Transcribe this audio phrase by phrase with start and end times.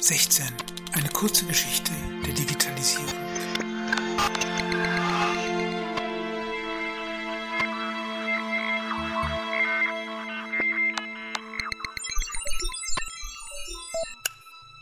[0.00, 0.46] 16.
[0.92, 1.90] Eine kurze Geschichte
[2.24, 3.08] der Digitalisierung.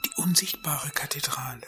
[0.04, 1.66] Die unsichtbare Kathedrale.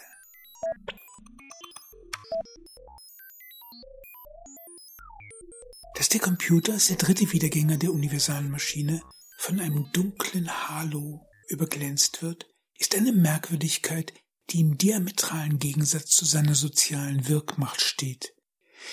[5.94, 9.02] Dass der Computer als der dritte Wiedergänger der universalen Maschine
[9.38, 12.46] von einem dunklen Halo überglänzt wird,
[12.78, 14.14] ist eine Merkwürdigkeit,
[14.50, 18.34] die im diametralen Gegensatz zu seiner sozialen Wirkmacht steht.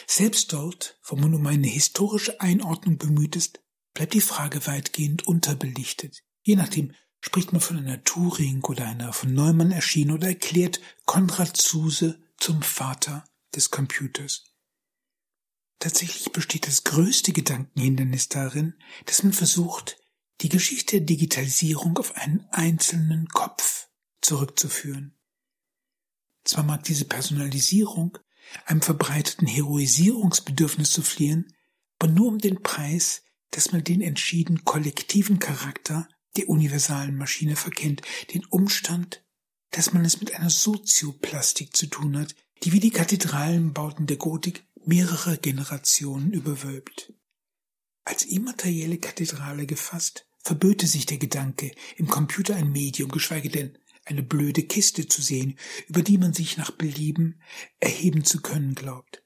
[0.07, 3.61] Selbst dort, wo man um eine historische Einordnung bemüht ist,
[3.93, 6.23] bleibt die Frage weitgehend unterbelichtet.
[6.43, 11.55] Je nachdem spricht man von einer Turing oder einer von Neumann erschienen oder erklärt Konrad
[11.55, 13.23] Zuse zum Vater
[13.55, 14.43] des Computers.
[15.79, 18.75] Tatsächlich besteht das größte Gedankenhindernis darin,
[19.05, 19.97] dass man versucht,
[20.41, 23.87] die Geschichte der Digitalisierung auf einen einzelnen Kopf
[24.21, 25.17] zurückzuführen.
[26.43, 28.17] Zwar mag diese Personalisierung
[28.65, 31.53] einem verbreiteten Heroisierungsbedürfnis zu fliehen,
[31.99, 38.01] aber nur um den Preis, dass man den entschieden kollektiven Charakter der universalen Maschine verkennt,
[38.33, 39.23] den Umstand,
[39.71, 44.65] dass man es mit einer Sozioplastik zu tun hat, die wie die Kathedralenbauten der Gotik
[44.85, 47.13] mehrere Generationen überwölbt.
[48.05, 54.21] Als immaterielle Kathedrale gefasst, verböte sich der Gedanke, im Computer ein Medium, geschweige denn eine
[54.21, 57.41] blöde Kiste zu sehen, über die man sich nach Belieben
[57.79, 59.23] erheben zu können glaubt.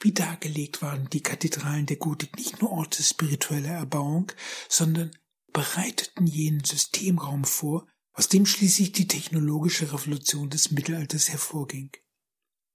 [0.00, 4.30] Wie dargelegt waren die Kathedralen der Gotik nicht nur Orte spiritueller Erbauung,
[4.68, 5.10] sondern
[5.52, 11.90] bereiteten jenen Systemraum vor, aus dem schließlich die technologische Revolution des Mittelalters hervorging.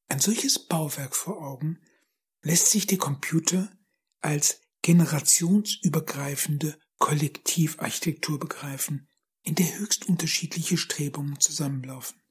[0.10, 1.80] Ein solches Bauwerk vor Augen
[2.42, 3.72] lässt sich der Computer
[4.20, 9.08] als generationsübergreifende Kollektivarchitektur begreifen,
[9.42, 12.22] in der höchst unterschiedliche Strebungen zusammenlaufen.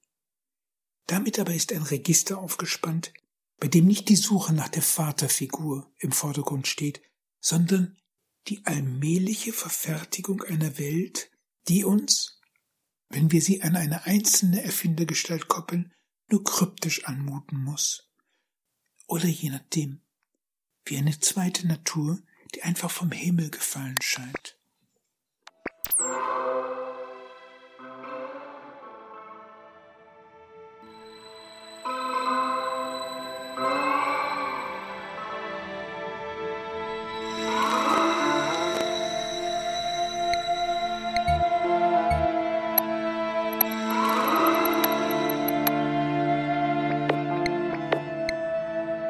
[1.07, 3.13] Damit aber ist ein Register aufgespannt,
[3.59, 7.03] bei dem nicht die Suche nach der Vaterfigur im Vordergrund steht,
[7.41, 7.99] sondern
[8.49, 11.31] die allmähliche Verfertigung einer Welt,
[11.69, 12.41] die uns,
[13.09, 15.93] wenn wir sie an eine einzelne Erfindergestalt koppeln,
[16.31, 18.11] nur kryptisch anmuten muss.
[19.07, 20.01] Oder je nachdem,
[20.85, 22.23] wie eine zweite Natur,
[22.55, 24.57] die einfach vom Himmel gefallen scheint.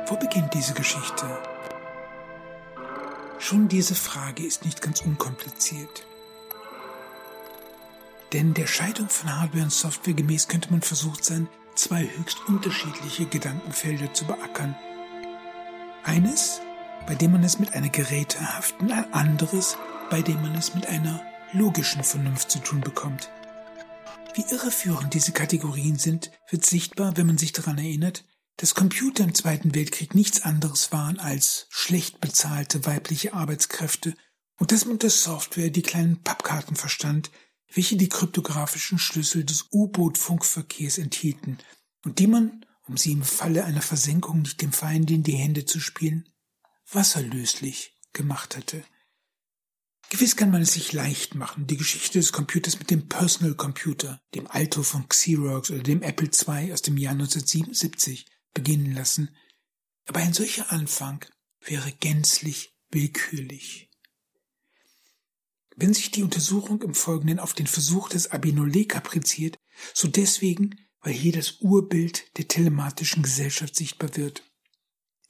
[0.06, 1.31] Wo beginnt diese Geschichte?
[3.52, 6.06] Schon diese Frage ist nicht ganz unkompliziert.
[8.32, 13.26] Denn der Scheidung von Hardware und Software gemäß könnte man versucht sein, zwei höchst unterschiedliche
[13.26, 14.74] Gedankenfelder zu beackern.
[16.02, 16.62] Eines,
[17.06, 19.76] bei dem man es mit einer gerätehaften, ein anderes,
[20.08, 21.20] bei dem man es mit einer
[21.52, 23.28] logischen Vernunft zu tun bekommt.
[24.32, 28.24] Wie irreführend diese Kategorien sind, wird sichtbar, wenn man sich daran erinnert,
[28.56, 34.14] dass Computer im Zweiten Weltkrieg nichts anderes waren als schlecht bezahlte weibliche Arbeitskräfte
[34.58, 37.30] und dass man unter Software die kleinen Pappkarten verstand,
[37.74, 41.58] welche die kryptografischen Schlüssel des U-Boot-Funkverkehrs enthielten
[42.04, 45.64] und die man, um sie im Falle einer Versenkung nicht dem Feind in die Hände
[45.64, 46.28] zu spielen,
[46.90, 48.84] wasserlöslich gemacht hatte.
[50.10, 54.20] Gewiss kann man es sich leicht machen, die Geschichte des Computers mit dem Personal Computer,
[54.34, 59.34] dem Alto von Xerox oder dem Apple II aus dem Jahr 1977 beginnen lassen,
[60.06, 61.24] aber ein solcher Anfang
[61.60, 63.90] wäre gänzlich willkürlich.
[65.76, 69.56] Wenn sich die Untersuchung im Folgenden auf den Versuch des Abinolé kapriziert,
[69.94, 74.42] so deswegen, weil hier das Urbild der telematischen Gesellschaft sichtbar wird,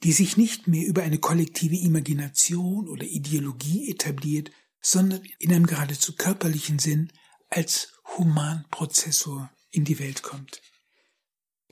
[0.03, 4.51] die sich nicht mehr über eine kollektive Imagination oder Ideologie etabliert,
[4.81, 7.11] sondern in einem geradezu körperlichen Sinn
[7.49, 10.61] als Humanprozessor in die Welt kommt.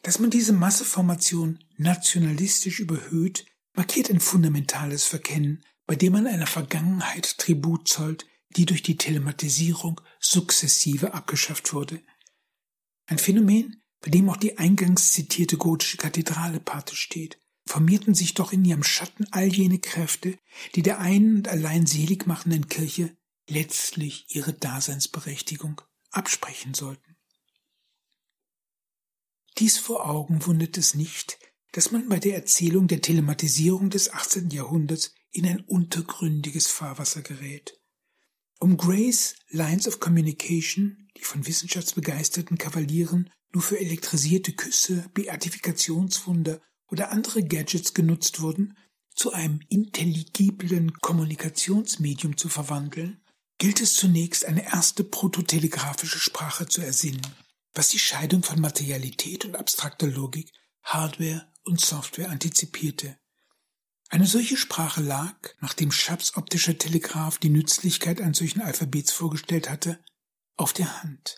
[0.02, 7.38] Dass man diese Masseformation nationalistisch überhöht, markiert ein fundamentales Verkennen, bei dem man einer Vergangenheit
[7.38, 8.26] Tribut zollt,
[8.56, 12.02] die durch die Telematisierung sukzessive abgeschafft wurde.
[13.06, 18.52] Ein Phänomen, bei dem auch die eingangs zitierte gotische Kathedrale Pate steht, formierten sich doch
[18.52, 20.38] in ihrem Schatten all jene Kräfte,
[20.76, 23.16] die der einen und allein selig machenden Kirche
[23.48, 27.11] letztlich ihre Daseinsberechtigung absprechen sollten.
[29.58, 31.38] Dies vor Augen wundert es nicht,
[31.72, 34.50] dass man bei der Erzählung der Telematisierung des 18.
[34.50, 37.80] Jahrhunderts in ein untergründiges Fahrwasser gerät.
[38.60, 47.12] Um Grays Lines of Communication, die von wissenschaftsbegeisterten Kavalieren nur für elektrisierte Küsse, Beatifikationswunder oder
[47.12, 48.78] andere Gadgets genutzt wurden,
[49.16, 53.22] zu einem intelligiblen Kommunikationsmedium zu verwandeln,
[53.58, 57.22] gilt es zunächst eine erste prototelegraphische Sprache zu ersinnen,
[57.74, 60.52] was die Scheidung von Materialität und abstrakter Logik,
[60.84, 63.18] Hardware und Software antizipierte.
[64.10, 70.04] Eine solche Sprache lag, nachdem Schabs optischer Telegraph die Nützlichkeit eines solchen Alphabets vorgestellt hatte,
[70.58, 71.38] auf der Hand.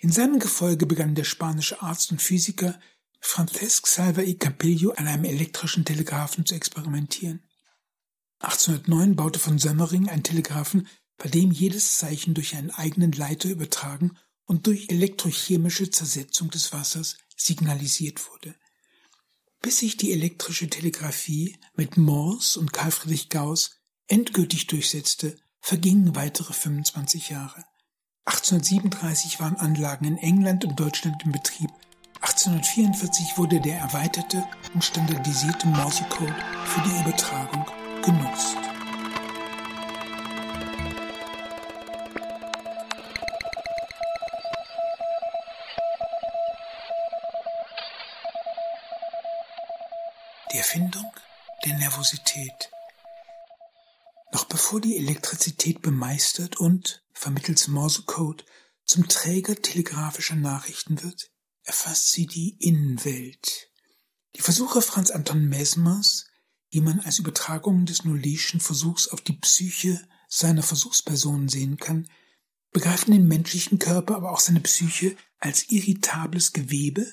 [0.00, 2.78] In seinem Gefolge begann der spanische Arzt und Physiker
[3.20, 7.44] Francesc Salva y Capillo an einem elektrischen Telegraphen zu experimentieren.
[8.38, 10.86] 1809 baute von Sömmering ein Telegraphen,
[11.16, 14.16] bei dem jedes Zeichen durch einen eigenen Leiter übertragen
[14.46, 18.54] und durch elektrochemische Zersetzung des Wassers signalisiert wurde.
[19.60, 23.76] Bis sich die elektrische Telegraphie mit Morse und Carl Friedrich Gauss
[24.06, 27.64] endgültig durchsetzte, vergingen weitere 25 Jahre.
[28.26, 31.70] 1837 waren Anlagen in England und Deutschland in Betrieb
[32.26, 34.42] 1844 wurde der erweiterte
[34.74, 36.34] und standardisierte Morsecode
[36.64, 37.64] für die Übertragung
[38.02, 38.56] genutzt.
[50.56, 51.12] Die Erfindung
[51.66, 52.70] der Nervosität.
[54.32, 58.42] Noch bevor die Elektrizität bemeistert und, vermittels Morsecode,
[58.86, 61.30] zum Träger telegrafischer Nachrichten wird,
[61.62, 63.70] erfasst sie die Innenwelt.
[64.34, 66.24] Die Versuche Franz Anton Mesmers,
[66.72, 72.08] die man als Übertragung des Nolleschen Versuchs auf die Psyche seiner Versuchspersonen sehen kann,
[72.72, 77.12] begreifen den menschlichen Körper, aber auch seine Psyche als irritables Gewebe,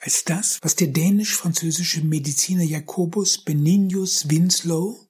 [0.00, 5.06] als das, was der dänisch-französische Mediziner Jacobus Beninius Winslow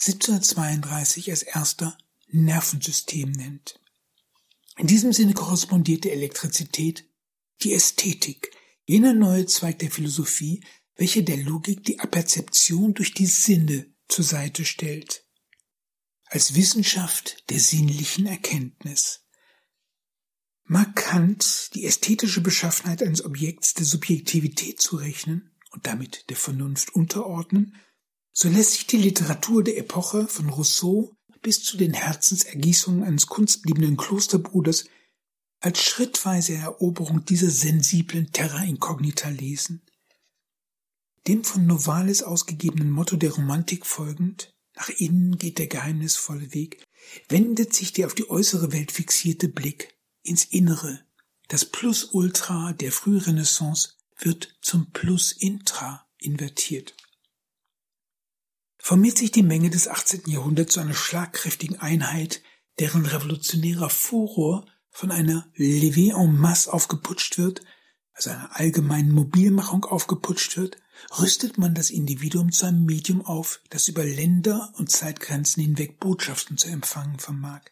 [0.00, 1.96] 1732 als erster
[2.28, 3.80] Nervensystem nennt.
[4.78, 7.08] In diesem Sinne korrespondiert die Elektrizität
[7.62, 8.50] die Ästhetik,
[8.84, 10.64] jener neue Zweig der Philosophie,
[10.96, 15.24] welche der Logik die Aperzeption durch die Sinne zur Seite stellt.
[16.24, 19.21] Als Wissenschaft der sinnlichen Erkenntnis.
[20.64, 27.76] Mag Kant die ästhetische Beschaffenheit eines Objekts der Subjektivität zurechnen und damit der Vernunft unterordnen,
[28.32, 33.96] so lässt sich die Literatur der Epoche von Rousseau bis zu den Herzensergießungen eines kunstliebenden
[33.96, 34.86] Klosterbruders
[35.60, 39.82] als schrittweise Eroberung dieser sensiblen Terra Incognita lesen.
[41.28, 46.84] Dem von Novalis ausgegebenen Motto der Romantik folgend, nach innen geht der geheimnisvolle Weg,
[47.28, 49.91] wendet sich der auf die äußere Welt fixierte Blick
[50.22, 51.00] ins Innere.
[51.48, 56.94] Das Plus Ultra der Frührenaissance wird zum Plus Intra invertiert.
[58.78, 60.22] Formiert sich die Menge des 18.
[60.26, 62.42] Jahrhunderts zu einer schlagkräftigen Einheit,
[62.78, 67.62] deren revolutionärer Furor von einer Levée en masse aufgeputscht wird,
[68.12, 70.78] also einer allgemeinen Mobilmachung aufgeputscht wird,
[71.18, 76.58] rüstet man das Individuum zu einem Medium auf, das über Länder und Zeitgrenzen hinweg Botschaften
[76.58, 77.62] zu empfangen vermag.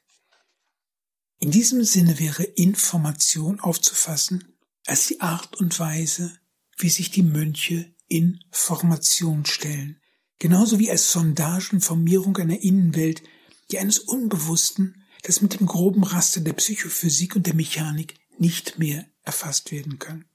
[1.43, 4.45] In diesem Sinne wäre Information aufzufassen
[4.87, 6.39] als die Art und Weise,
[6.77, 10.01] wie sich die Mönche in Formation stellen,
[10.39, 13.23] genauso wie als Sondagenformierung einer Innenwelt,
[13.71, 19.07] die eines Unbewussten das mit dem groben Raster der Psychophysik und der Mechanik nicht mehr
[19.23, 20.27] erfasst werden kann.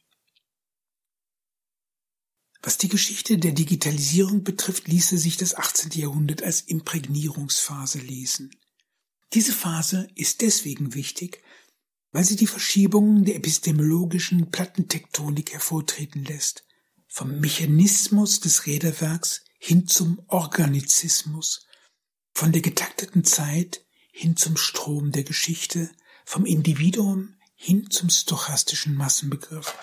[2.63, 5.91] Was die Geschichte der Digitalisierung betrifft, ließe sich das 18.
[5.91, 8.50] Jahrhundert als Imprägnierungsphase lesen.
[9.36, 11.44] Diese Phase ist deswegen wichtig,
[12.13, 16.63] weil sie die Verschiebungen der epistemologischen Plattentektonik hervortreten lässt,
[17.10, 21.65] vom Mechanismus des Räderwerks hin zum Organizismus,
[22.34, 25.92] von der getakteten Zeit hin zum Strom der Geschichte,
[26.24, 29.75] vom Individuum hin zum stochastischen Massenbegriff.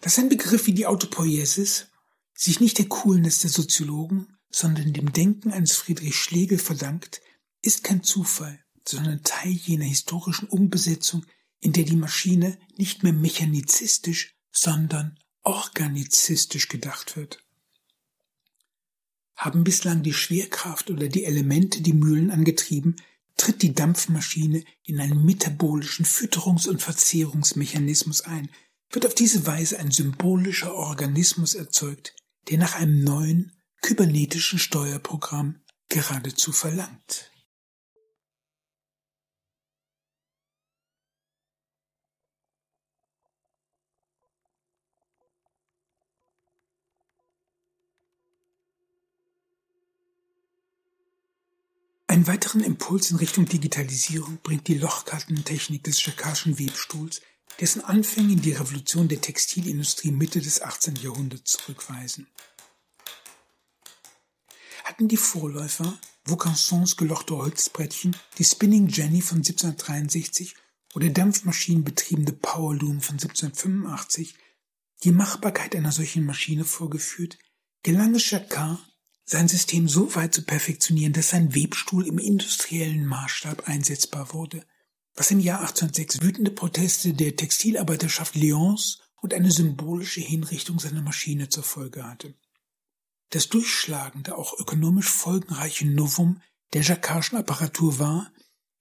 [0.00, 1.86] Dass ein Begriff wie die Autopoiesis
[2.34, 7.20] sich nicht der Coolness der Soziologen, sondern dem Denken eines Friedrich Schlegel verdankt,
[7.62, 11.26] ist kein Zufall, sondern Teil jener historischen Umbesetzung,
[11.60, 17.44] in der die Maschine nicht mehr mechanizistisch, sondern organizistisch gedacht wird
[19.40, 22.96] haben bislang die Schwerkraft oder die Elemente die Mühlen angetrieben,
[23.38, 28.50] tritt die Dampfmaschine in einen metabolischen Fütterungs- und Verzehrungsmechanismus ein,
[28.90, 32.14] wird auf diese Weise ein symbolischer Organismus erzeugt,
[32.50, 37.30] der nach einem neuen kybernetischen Steuerprogramm geradezu verlangt.
[52.10, 57.22] Einen weiteren Impuls in Richtung Digitalisierung bringt die Lochkartentechnik des Jakarschen Webstuhls,
[57.60, 60.96] dessen Anfänge in die Revolution der Textilindustrie Mitte des 18.
[60.96, 62.26] Jahrhunderts zurückweisen.
[64.82, 70.56] Hatten die Vorläufer Vaucansons gelochte Holzbrettchen, die Spinning Jenny von 1763
[70.94, 74.34] oder dampfmaschinenbetriebene Powerloom von 1785
[75.04, 77.38] die Machbarkeit einer solchen Maschine vorgeführt,
[77.84, 78.80] gelang es Jacquard,
[79.30, 84.66] sein System so weit zu perfektionieren, dass sein Webstuhl im industriellen Maßstab einsetzbar wurde,
[85.14, 91.48] was im Jahr 1806 wütende Proteste der Textilarbeiterschaft Lyons und eine symbolische Hinrichtung seiner Maschine
[91.48, 92.34] zur Folge hatte.
[93.28, 98.32] Das durchschlagende, auch ökonomisch folgenreiche Novum der Jacquardschen Apparatur war,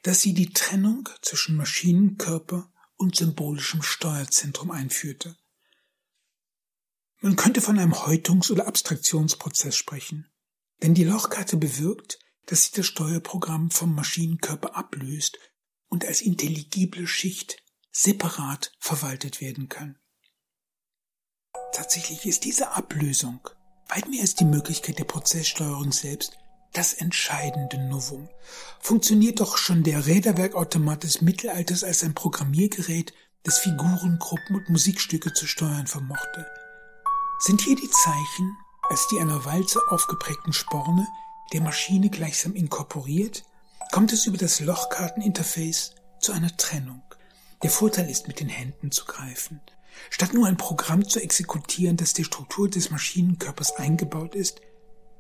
[0.02, 5.38] dass sie die Trennung zwischen Maschinenkörper und symbolischem Steuerzentrum einführte.
[7.22, 10.26] Man könnte von einem Häutungs- oder Abstraktionsprozess sprechen,
[10.82, 15.40] denn die Lochkarte bewirkt, dass sich das Steuerprogramm vom Maschinenkörper ablöst
[15.88, 19.98] und als intelligible Schicht separat verwaltet werden kann.
[21.74, 23.40] Tatsächlich ist diese Ablösung
[23.88, 26.38] weit mehr als die Möglichkeit der Prozesssteuerung selbst
[26.74, 28.30] das entscheidende Novum.
[28.80, 35.48] Funktioniert doch schon der Räderwerkautomat des Mittelalters als ein Programmiergerät, das Figurengruppen und Musikstücke zu
[35.48, 36.46] steuern vermochte.
[37.40, 38.58] Sind hier die Zeichen,
[38.90, 41.08] als die einer Walze aufgeprägten Sporne,
[41.54, 43.44] der Maschine gleichsam inkorporiert,
[43.92, 47.02] kommt es über das Lochkarteninterface zu einer Trennung.
[47.64, 49.62] Der Vorteil ist, mit den Händen zu greifen.
[50.10, 54.62] Statt nur ein Programm zu exekutieren, das der Struktur des Maschinenkörpers eingebaut ist,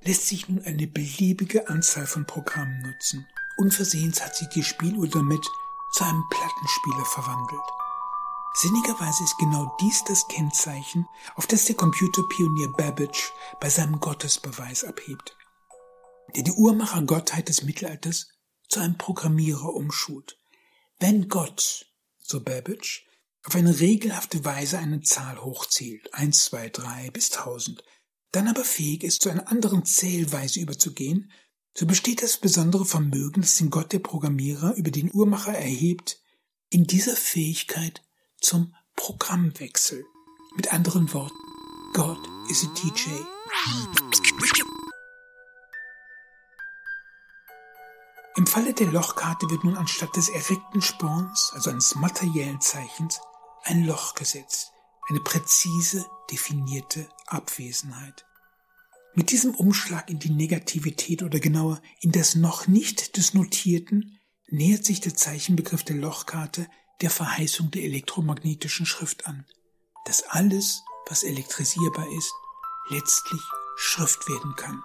[0.03, 3.27] lässt sich nun eine beliebige Anzahl von Programmen nutzen.
[3.57, 5.45] Unversehens hat sich die Spieluhr damit
[5.93, 7.61] zu einem Plattenspieler verwandelt.
[8.53, 15.37] Sinnigerweise ist genau dies das Kennzeichen, auf das der Computerpionier Babbage bei seinem Gottesbeweis abhebt,
[16.35, 18.27] der die Uhrmachergottheit des Mittelalters
[18.67, 20.39] zu einem Programmierer umschult.
[20.99, 21.85] Wenn Gott,
[22.17, 23.05] so Babbage,
[23.43, 27.83] auf eine regelhafte Weise eine Zahl hochzählt, eins, zwei, drei bis tausend,
[28.31, 31.31] dann aber fähig ist, zu einer anderen Zählweise überzugehen,
[31.73, 36.21] so besteht das besondere Vermögen, das den Gott der Programmierer über den Uhrmacher erhebt,
[36.69, 38.03] in dieser Fähigkeit
[38.39, 40.05] zum Programmwechsel.
[40.55, 41.37] Mit anderen Worten,
[41.93, 42.17] God
[42.49, 43.09] is a DJ.
[48.35, 53.19] Im Falle der Lochkarte wird nun anstatt des erregten Sporns, also eines materiellen Zeichens,
[53.63, 54.71] ein Loch gesetzt,
[55.09, 58.25] eine präzise definierte Abwesenheit.
[59.13, 64.85] Mit diesem Umschlag in die Negativität oder genauer in das noch nicht des Notierten nähert
[64.85, 66.67] sich der Zeichenbegriff der Lochkarte
[67.01, 69.45] der Verheißung der elektromagnetischen Schrift an,
[70.05, 72.33] dass alles, was elektrisierbar ist,
[72.89, 73.41] letztlich
[73.77, 74.83] Schrift werden kann.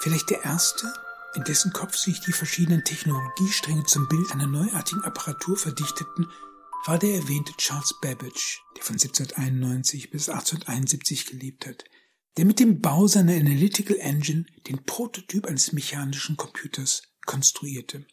[0.00, 0.90] Vielleicht der erste,
[1.34, 6.26] in dessen Kopf sich die verschiedenen Technologiestränge zum Bild einer neuartigen Apparatur verdichteten,
[6.86, 11.84] war der erwähnte Charles Babbage, der von 1791 bis 1871 gelebt hat,
[12.36, 18.06] der mit dem Bau seiner Analytical Engine den Prototyp eines mechanischen Computers konstruierte.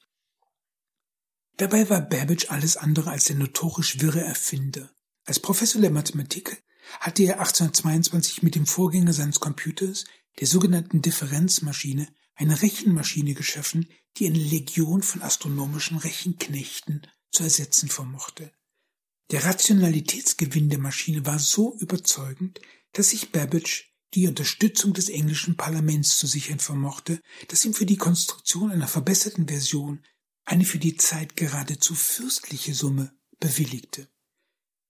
[1.58, 4.92] Dabei war Babbage alles andere als der notorisch wirre Erfinder.
[5.26, 6.64] Als Professor der Mathematik
[7.00, 10.06] hatte er 1822 mit dem Vorgänger seines Computers,
[10.40, 18.52] der sogenannten Differenzmaschine, eine Rechenmaschine geschaffen, die eine Legion von astronomischen Rechenknechten zu ersetzen vermochte.
[19.32, 22.62] Der Rationalitätsgewinn der Maschine war so überzeugend,
[22.94, 27.98] dass sich Babbage die Unterstützung des englischen Parlaments zu sichern vermochte, das ihm für die
[27.98, 30.04] Konstruktion einer verbesserten Version
[30.46, 34.08] eine für die Zeit geradezu fürstliche Summe bewilligte.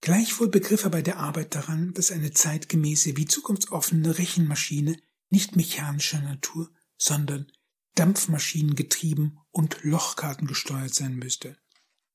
[0.01, 4.97] Gleichwohl begriff er bei der Arbeit daran, dass eine zeitgemäße wie zukunftsoffene Rechenmaschine
[5.29, 7.51] nicht mechanischer Natur, sondern
[7.95, 11.57] Dampfmaschinen getrieben und Lochkarten gesteuert sein müsste.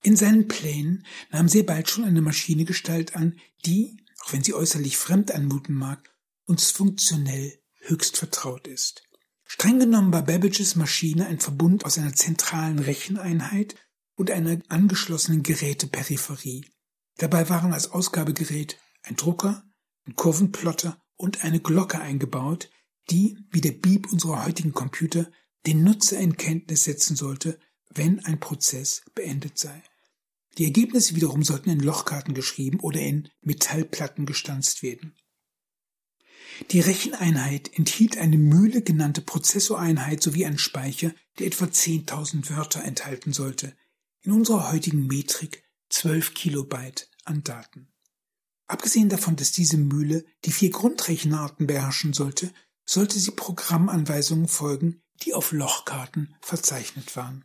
[0.03, 4.55] In seinen Plänen nahm sehr bald schon eine Maschine Gestalt an, die, auch wenn sie
[4.55, 6.12] äußerlich fremd anmuten mag,
[6.53, 9.09] uns funktionell höchst vertraut ist.
[9.47, 13.75] Streng genommen war Babbages Maschine ein Verbund aus einer zentralen Recheneinheit
[14.17, 16.67] und einer angeschlossenen Geräteperipherie.
[17.17, 19.65] Dabei waren als Ausgabegerät ein Drucker,
[20.07, 22.69] ein Kurvenplotter und eine Glocke eingebaut,
[23.09, 25.31] die, wie der Beep unserer heutigen Computer,
[25.65, 29.83] den Nutzer in Kenntnis setzen sollte, wenn ein Prozess beendet sei.
[30.59, 35.17] Die Ergebnisse wiederum sollten in Lochkarten geschrieben oder in Metallplatten gestanzt werden.
[36.71, 43.33] Die Recheneinheit enthielt eine Mühle genannte Prozessoreinheit sowie einen Speicher, der etwa 10.000 Wörter enthalten
[43.33, 43.75] sollte.
[44.23, 47.93] In unserer heutigen Metrik 12 Kilobyte an Daten.
[48.67, 52.53] Abgesehen davon, dass diese Mühle die vier Grundrechenarten beherrschen sollte,
[52.85, 57.45] sollte sie Programmanweisungen folgen, die auf Lochkarten verzeichnet waren.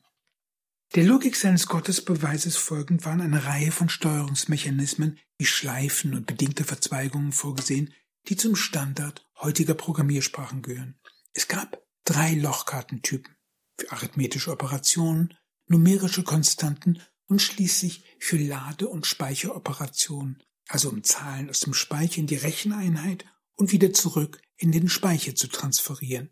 [0.96, 7.34] Der Logik seines Gottesbeweises folgend waren eine Reihe von Steuerungsmechanismen wie Schleifen und bedingte Verzweigungen
[7.34, 7.94] vorgesehen,
[8.28, 11.00] die zum Standard heutiger Programmiersprachen gehören.
[11.34, 13.36] Es gab drei Lochkartentypen
[13.80, 15.34] für arithmetische Operationen,
[15.68, 22.28] numerische Konstanten und schließlich für Lade- und Speicheroperationen, also um Zahlen aus dem Speicher in
[22.28, 26.32] die Recheneinheit und wieder zurück in den Speicher zu transferieren.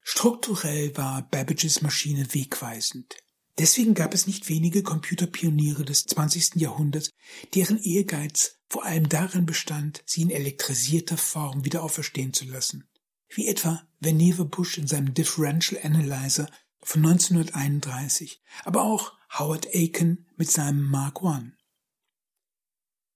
[0.00, 3.16] Strukturell war Babbages Maschine wegweisend.
[3.58, 6.56] Deswegen gab es nicht wenige Computerpioniere des 20.
[6.56, 7.10] Jahrhunderts,
[7.54, 12.88] deren Ehrgeiz vor allem darin bestand, sie in elektrisierter Form wieder auferstehen zu lassen.
[13.28, 16.50] Wie etwa Vannevar Bush in seinem Differential Analyzer
[16.82, 21.52] von 1931, aber auch Howard Aiken mit seinem Mark I.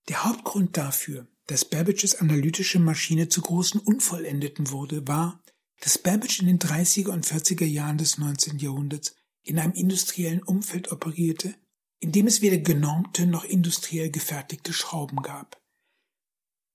[0.08, 5.42] Der Hauptgrund dafür, dass Babbages analytische Maschine zu großen Unvollendeten wurde, war,
[5.80, 8.58] dass Babbage in den 30er und 40er Jahren des 19.
[8.58, 9.14] Jahrhunderts
[9.48, 11.54] in einem industriellen Umfeld operierte,
[12.00, 15.60] in dem es weder genormte noch industriell gefertigte Schrauben gab.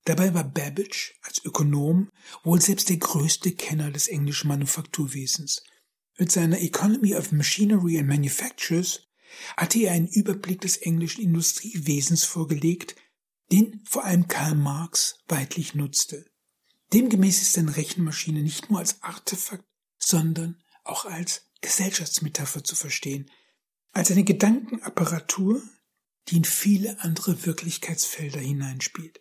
[0.05, 2.09] Dabei war Babbage als Ökonom
[2.43, 5.63] wohl selbst der größte Kenner des englischen Manufakturwesens.
[6.17, 9.07] Mit seiner Economy of Machinery and Manufactures
[9.55, 12.95] hatte er einen Überblick des englischen Industriewesens vorgelegt,
[13.51, 16.25] den vor allem Karl Marx weitlich nutzte.
[16.91, 19.65] Demgemäß ist eine Rechenmaschine nicht nur als Artefakt,
[19.99, 23.31] sondern auch als Gesellschaftsmetapher zu verstehen,
[23.93, 25.63] als eine Gedankenapparatur,
[26.27, 29.19] die in viele andere Wirklichkeitsfelder hineinspielt.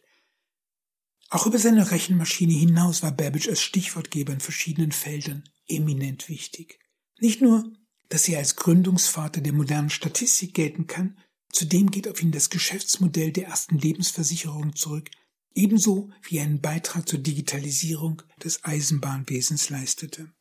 [1.31, 6.79] Auch über seine Rechenmaschine hinaus war Babbage als Stichwortgeber in verschiedenen Feldern eminent wichtig.
[7.21, 7.73] Nicht nur,
[8.11, 11.19] dass er als Gründungsvater der modernen Statistik gelten kann,
[11.51, 15.11] zudem geht auf ihn das Geschäftsmodell der ersten Lebensversicherung zurück,
[15.55, 20.33] ebenso wie er einen Beitrag zur Digitalisierung des Eisenbahnwesens leistete.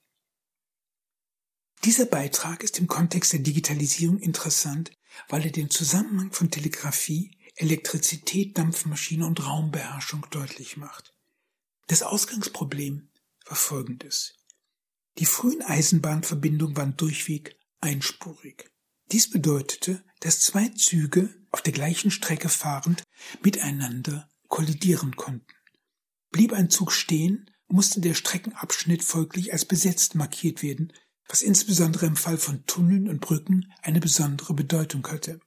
[1.84, 4.92] Dieser Beitrag ist im Kontext der Digitalisierung interessant,
[5.30, 11.14] weil er den Zusammenhang von Telegrafie, Elektrizität, Dampfmaschine und Raumbeherrschung deutlich macht.
[11.88, 13.10] Das Ausgangsproblem
[13.46, 14.36] war folgendes.
[15.18, 18.72] Die frühen Eisenbahnverbindungen waren durchweg einspurig.
[19.12, 23.04] Dies bedeutete, dass zwei Züge auf der gleichen Strecke fahrend
[23.44, 25.54] miteinander kollidieren konnten.
[26.30, 30.94] Blieb ein Zug stehen, musste der Streckenabschnitt folglich als besetzt markiert werden,
[31.28, 35.40] was insbesondere im Fall von Tunneln und Brücken eine besondere Bedeutung hatte.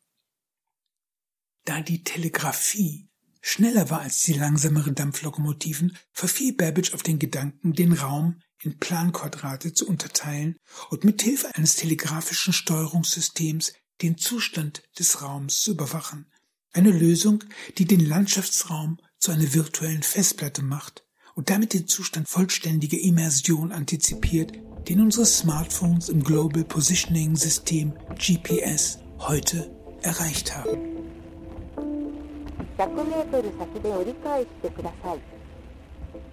[1.65, 3.09] Da die Telegrafie
[3.41, 9.75] schneller war als die langsameren Dampflokomotiven, verfiel Babbage auf den Gedanken, den Raum in Planquadrate
[9.75, 10.57] zu unterteilen
[10.91, 16.27] und mit Hilfe eines telegrafischen Steuerungssystems den Zustand des Raums zu überwachen.
[16.73, 17.45] Eine Lösung,
[17.79, 24.53] die den Landschaftsraum zu einer virtuellen Festplatte macht und damit den Zustand vollständiger Immersion antizipiert,
[24.89, 29.71] den unsere Smartphones im Global Positioning System GPS heute
[30.03, 30.79] erreicht haben.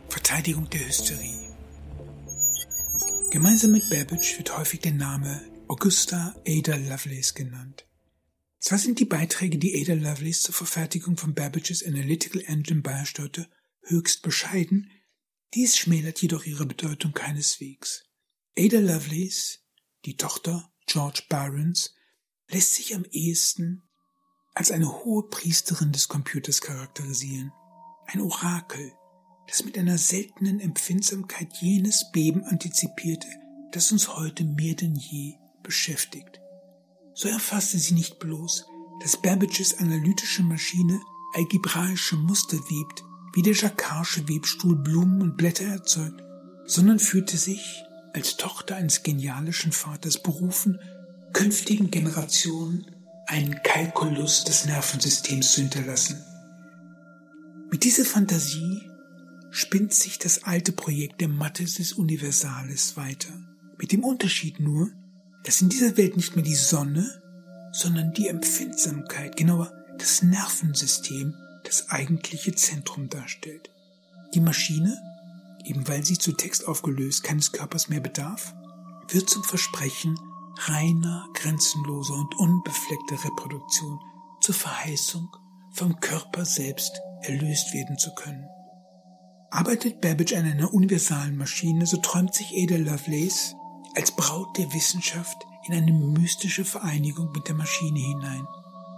[0.09, 1.51] Verteidigung der Hysterie.
[3.29, 7.85] Gemeinsam mit Babbage wird häufig der Name Augusta Ada Lovelace genannt.
[8.59, 13.47] Zwar sind die Beiträge, die Ada Lovelace zur Verfertigung von Babbages Analytical Engine beisteuerte,
[13.83, 14.91] höchst bescheiden,
[15.53, 18.03] dies schmälert jedoch ihre Bedeutung keineswegs.
[18.57, 19.59] Ada Lovelace,
[20.03, 21.95] die Tochter George Byrons,
[22.49, 23.87] lässt sich am ehesten
[24.53, 27.53] als eine hohe Priesterin des Computers charakterisieren,
[28.07, 28.91] ein Orakel,
[29.47, 33.27] das mit einer seltenen Empfindsamkeit jenes Beben antizipierte,
[33.71, 36.41] das uns heute mehr denn je beschäftigt.
[37.13, 38.65] So erfasste sie nicht bloß,
[39.01, 40.99] dass Babbages analytische Maschine
[41.35, 46.21] algebraische Muster webt, wie der Jacquard'sche Webstuhl Blumen und Blätter erzeugt,
[46.65, 50.79] sondern fühlte sich als Tochter eines genialischen Vaters berufen,
[51.33, 52.85] künftigen Generationen
[53.27, 56.21] einen Kalkulus des Nervensystems zu hinterlassen.
[57.71, 58.81] Mit dieser Fantasie
[59.49, 63.33] spinnt sich das alte Projekt der Mathesis Universalis weiter,
[63.77, 64.89] mit dem Unterschied nur,
[65.43, 67.21] dass in dieser Welt nicht mehr die Sonne,
[67.71, 73.69] sondern die Empfindsamkeit, genauer das Nervensystem, das eigentliche Zentrum darstellt.
[74.33, 74.97] Die Maschine
[75.65, 78.53] eben weil sie zu Text aufgelöst keines Körpers mehr bedarf,
[79.09, 80.19] wird zum Versprechen
[80.67, 83.99] reiner, grenzenloser und unbefleckter Reproduktion
[84.41, 85.35] zur Verheißung,
[85.71, 88.45] vom Körper selbst erlöst werden zu können.
[89.51, 93.55] Arbeitet Babbage an einer universalen Maschine, so träumt sich Ada Lovelace
[93.95, 98.47] als Braut der Wissenschaft in eine mystische Vereinigung mit der Maschine hinein.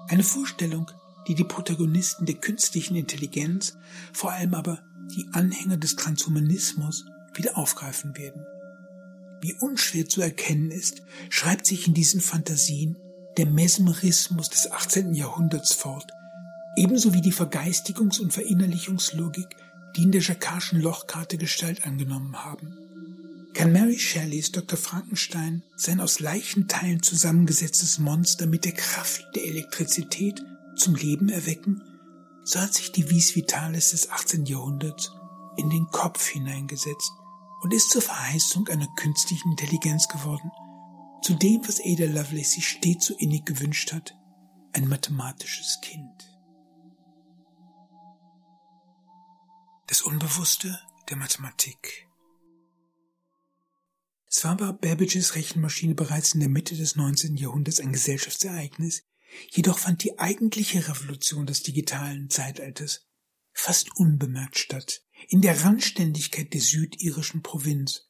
[0.08, 0.90] Eine Vorstellung,
[1.28, 3.76] die die Protagonisten der künstlichen Intelligenz,
[4.14, 4.84] vor allem aber
[5.16, 8.46] die Anhänger des Transhumanismus, wieder aufgreifen werden.
[9.42, 12.98] Wie unschwer zu erkennen ist, schreibt sich in diesen Fantasien
[13.38, 15.14] der Mesmerismus des 18.
[15.14, 16.12] Jahrhunderts fort,
[16.78, 19.48] ebenso wie die Vergeistigungs- und Verinnerlichungslogik,
[19.96, 22.78] die in der Jacquardschen Lochkarte Gestalt angenommen haben.
[23.54, 24.78] Kann Mary Shelleys Dr.
[24.78, 30.44] Frankenstein sein aus Leichenteilen zusammengesetztes Monster mit der Kraft der Elektrizität
[30.76, 31.82] zum Leben erwecken,
[32.44, 34.46] so hat sich die Vis Vitalis des 18.
[34.46, 35.12] Jahrhunderts
[35.58, 37.12] in den Kopf hineingesetzt
[37.62, 40.52] und ist zur Verheißung einer künstlichen Intelligenz geworden,
[41.22, 44.16] zu dem, was Ada Lovelace sich stets so innig gewünscht hat,
[44.74, 46.30] ein mathematisches Kind.
[49.88, 50.80] Das Unbewusste
[51.10, 52.10] der Mathematik.
[54.28, 57.38] Zwar war Babbages Rechenmaschine bereits in der Mitte des 19.
[57.38, 59.04] Jahrhunderts ein Gesellschaftsereignis,
[59.52, 63.06] jedoch fand die eigentliche Revolution des digitalen Zeitalters
[63.54, 68.08] fast unbemerkt statt, in der Randständigkeit der südirischen Provinz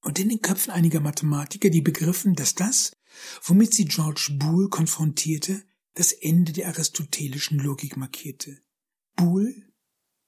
[0.00, 2.92] und in den Köpfen einiger Mathematiker, die begriffen, dass das,
[3.42, 8.62] womit sie George Boole konfrontierte, das Ende der aristotelischen Logik markierte.
[9.16, 9.54] Boole,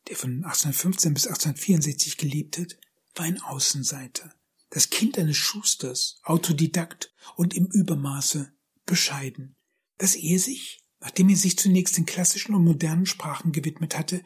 [0.08, 2.76] der von 1815 bis 1864 gelebt hat,
[3.14, 4.34] war ein Außenseiter
[4.70, 8.52] das Kind eines Schusters, Autodidakt und im Übermaße
[8.86, 9.56] bescheiden,
[10.00, 14.24] dass er sich, nachdem er sich zunächst den klassischen und modernen Sprachen gewidmet hatte,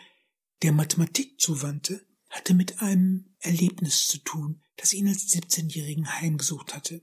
[0.62, 7.02] der Mathematik zuwandte, hatte mit einem Erlebnis zu tun, das ihn als 17-Jährigen heimgesucht hatte.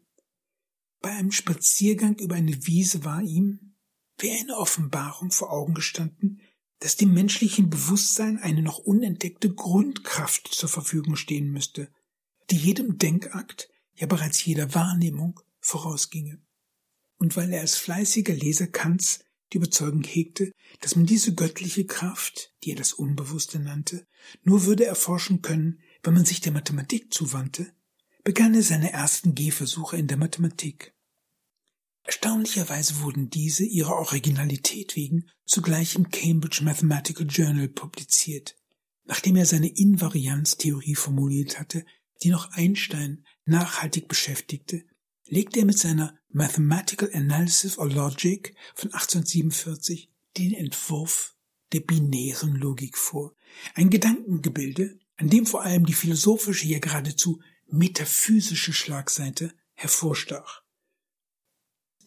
[1.01, 3.75] Bei einem Spaziergang über eine Wiese war ihm,
[4.17, 6.39] wie eine Offenbarung vor Augen gestanden,
[6.79, 11.91] dass dem menschlichen Bewusstsein eine noch unentdeckte Grundkraft zur Verfügung stehen müsste,
[12.49, 16.41] die jedem Denkakt, ja bereits jeder Wahrnehmung vorausginge.
[17.21, 19.19] Und weil er als fleißiger Leser Kants
[19.53, 24.07] die Überzeugung hegte, dass man diese göttliche Kraft, die er das Unbewusste nannte,
[24.41, 27.71] nur würde erforschen können, wenn man sich der Mathematik zuwandte,
[28.23, 30.95] begann er seine ersten Gehversuche in der Mathematik.
[32.01, 38.57] Erstaunlicherweise wurden diese ihrer Originalität wegen zugleich im Cambridge Mathematical Journal publiziert.
[39.03, 41.86] Nachdem er seine Invarianztheorie formuliert hatte,
[42.23, 44.86] die noch Einstein nachhaltig beschäftigte,
[45.32, 51.36] legte er mit seiner Mathematical Analysis of Logic von 1847 den Entwurf
[51.72, 53.34] der binären Logik vor.
[53.74, 60.63] Ein Gedankengebilde, an dem vor allem die philosophische, ja geradezu metaphysische Schlagseite hervorstach.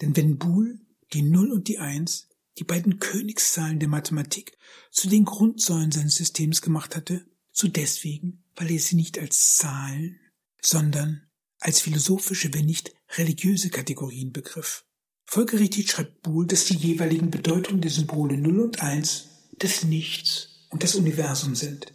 [0.03, 0.79] Denn wenn Boole
[1.15, 4.59] die Null und die Eins, die beiden Königszahlen der Mathematik,
[4.91, 10.21] zu den Grundsäulen seines Systems gemacht hatte, so deswegen, weil er sie nicht als Zahlen,
[10.61, 11.27] sondern
[11.61, 14.85] als philosophische, wenn nicht religiöse Kategorien begriff.
[15.25, 19.29] Folgerichtig schreibt Boole, dass die jeweiligen Bedeutungen der Symbole 0 und 1
[19.62, 21.93] des Nichts und das Universum sind.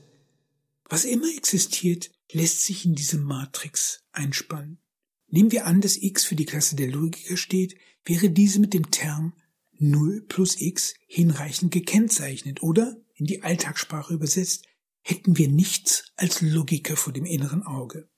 [0.89, 4.79] Was immer existiert, lässt sich in diese Matrix einspannen.
[5.27, 8.89] Nehmen wir an, dass x für die Klasse der Logiker steht, wäre diese mit dem
[8.89, 9.33] Term
[9.73, 14.65] 0 plus x hinreichend gekennzeichnet oder, in die Alltagssprache übersetzt,
[15.01, 18.09] hätten wir nichts als Logiker vor dem inneren Auge.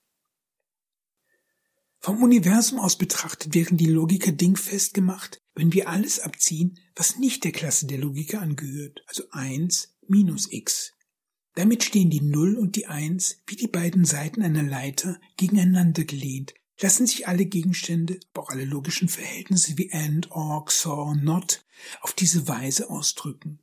[2.04, 7.44] Vom Universum aus betrachtet wären die Logiker dingfest gemacht, wenn wir alles abziehen, was nicht
[7.44, 10.94] der Klasse der Logiker angehört, also 1 minus x.
[11.54, 16.56] Damit stehen die 0 und die 1 wie die beiden Seiten einer Leiter gegeneinander gelehnt,
[16.80, 21.64] lassen sich alle Gegenstände, aber auch alle logischen Verhältnisse wie and, or, xor, not
[22.02, 23.60] auf diese Weise ausdrücken.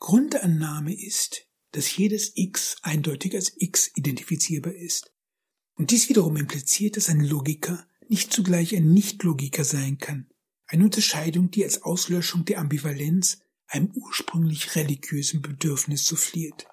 [0.00, 5.12] Grundannahme ist, dass jedes x eindeutig als x identifizierbar ist.
[5.74, 10.28] Und dies wiederum impliziert, dass ein Logiker nicht zugleich ein Nicht-Logiker sein kann.
[10.66, 16.66] Eine Unterscheidung, die als Auslöschung der Ambivalenz einem ursprünglich religiösen Bedürfnis souffliert.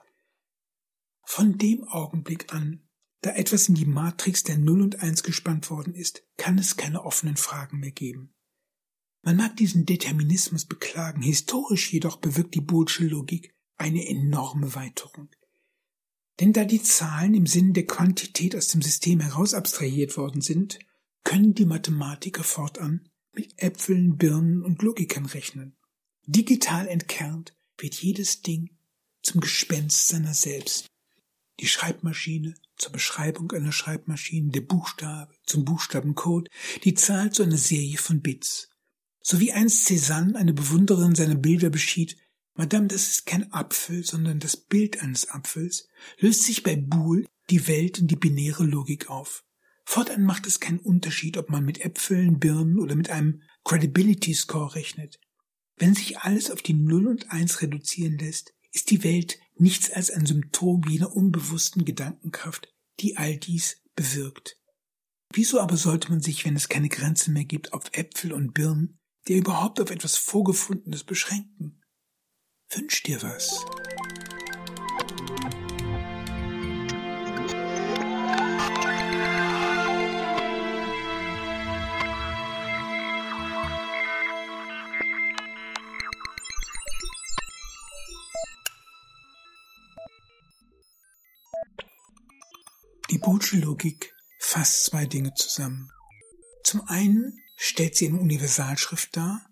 [1.24, 2.88] Von dem Augenblick an,
[3.22, 7.04] da etwas in die Matrix der Null und Eins gespannt worden ist, kann es keine
[7.04, 8.34] offenen Fragen mehr geben.
[9.22, 15.30] Man mag diesen Determinismus beklagen, historisch jedoch bewirkt die Boolsche Logik eine enorme Weiterung.
[16.40, 20.80] Denn da die Zahlen im Sinne der Quantität aus dem System heraus abstrahiert worden sind,
[21.24, 25.76] können die Mathematiker fortan mit Äpfeln, Birnen und Logikern rechnen.
[26.26, 28.78] Digital entkernt wird jedes Ding
[29.22, 30.88] zum Gespenst seiner selbst.
[31.60, 36.50] Die Schreibmaschine zur Beschreibung einer Schreibmaschine, der Buchstabe zum Buchstabencode,
[36.86, 38.70] die Zahl zu einer Serie von Bits.
[39.22, 42.16] So wie einst Cézanne eine Bewunderin seiner Bilder beschied,
[42.60, 45.88] Madame, das ist kein Apfel, sondern das Bild eines Apfels,
[46.20, 49.46] löst sich bei Boole die Welt in die binäre Logik auf.
[49.86, 54.76] Fortan macht es keinen Unterschied, ob man mit Äpfeln, Birnen oder mit einem Credibility Score
[54.76, 55.22] rechnet.
[55.78, 60.12] Wenn sich alles auf die Null und Eins reduzieren lässt, ist die Welt nichts als
[60.12, 64.58] ein Symptom jener unbewussten Gedankenkraft, die all dies bewirkt.
[65.32, 69.00] Wieso aber sollte man sich, wenn es keine Grenze mehr gibt, auf Äpfel und Birnen,
[69.30, 71.79] die überhaupt auf etwas Vorgefundenes beschränken?
[72.72, 73.66] Wünsch dir was.
[93.10, 95.92] Die Boolsche Logik fasst zwei Dinge zusammen.
[96.64, 99.49] Zum einen stellt sie eine Universalschrift dar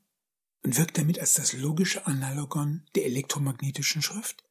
[0.63, 4.43] und wirkt damit als das logische Analogon der elektromagnetischen Schrift.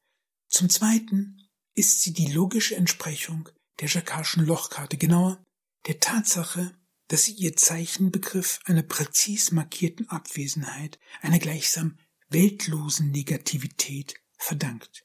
[0.48, 3.48] Zum zweiten ist sie die logische Entsprechung
[3.80, 5.44] der Jacquardschen Lochkarte, genauer
[5.86, 6.74] der Tatsache,
[7.08, 15.04] dass sie ihr Zeichenbegriff einer präzis markierten Abwesenheit, einer gleichsam weltlosen Negativität verdankt.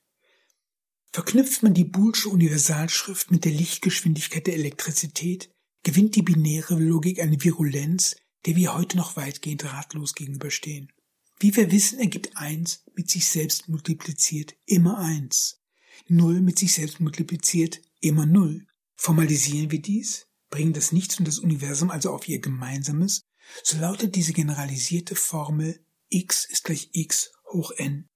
[1.12, 5.52] Verknüpft man die Boolsche Universalschrift mit der Lichtgeschwindigkeit der Elektrizität,
[5.84, 10.92] gewinnt die binäre Logik eine Virulenz, der wir heute noch weitgehend ratlos gegenüberstehen.
[11.40, 15.60] Wie wir wissen, ergibt eins mit sich selbst multipliziert immer eins.
[16.08, 18.68] Null mit sich selbst multipliziert immer null.
[18.96, 23.24] Formalisieren wir dies, bringen das Nichts und das Universum also auf ihr Gemeinsames,
[23.64, 28.08] so lautet diese generalisierte Formel x ist gleich x hoch n.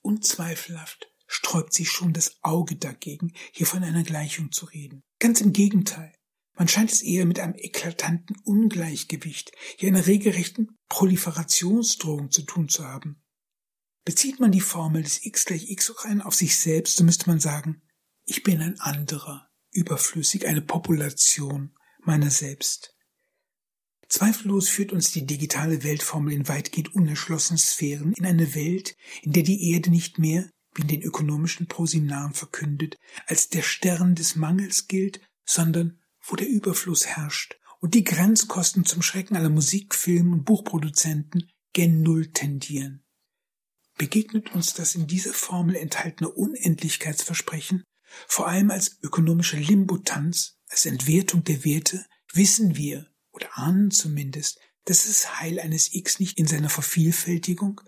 [0.00, 5.02] Unzweifelhaft sträubt sich schon das Auge dagegen, hier von einer Gleichung zu reden.
[5.18, 6.12] Ganz im Gegenteil.
[6.54, 12.84] Man scheint es eher mit einem eklatanten Ungleichgewicht, ja einer regelrechten Proliferationsdrohung zu tun zu
[12.84, 13.22] haben.
[14.04, 17.28] Bezieht man die Formel des x gleich x hoch ein auf sich selbst, so müsste
[17.28, 17.82] man sagen,
[18.24, 22.94] ich bin ein anderer, überflüssig, eine Population meiner selbst.
[24.08, 29.42] Zweifellos führt uns die digitale Weltformel in weitgehend unerschlossenen Sphären in eine Welt, in der
[29.42, 34.86] die Erde nicht mehr wie in den ökonomischen Prosimnaren verkündet, als der Stern des Mangels
[34.86, 40.44] gilt, sondern wo der Überfluss herrscht und die Grenzkosten zum Schrecken aller Musik-, Film- und
[40.44, 43.04] Buchproduzenten gen Null tendieren.
[43.98, 47.84] Begegnet uns das in dieser Formel enthaltene Unendlichkeitsversprechen,
[48.26, 55.06] vor allem als ökonomische Limbutanz, als Entwertung der Werte, wissen wir, oder ahnen zumindest, dass
[55.06, 57.80] das Heil eines X nicht in seiner Vervielfältigung,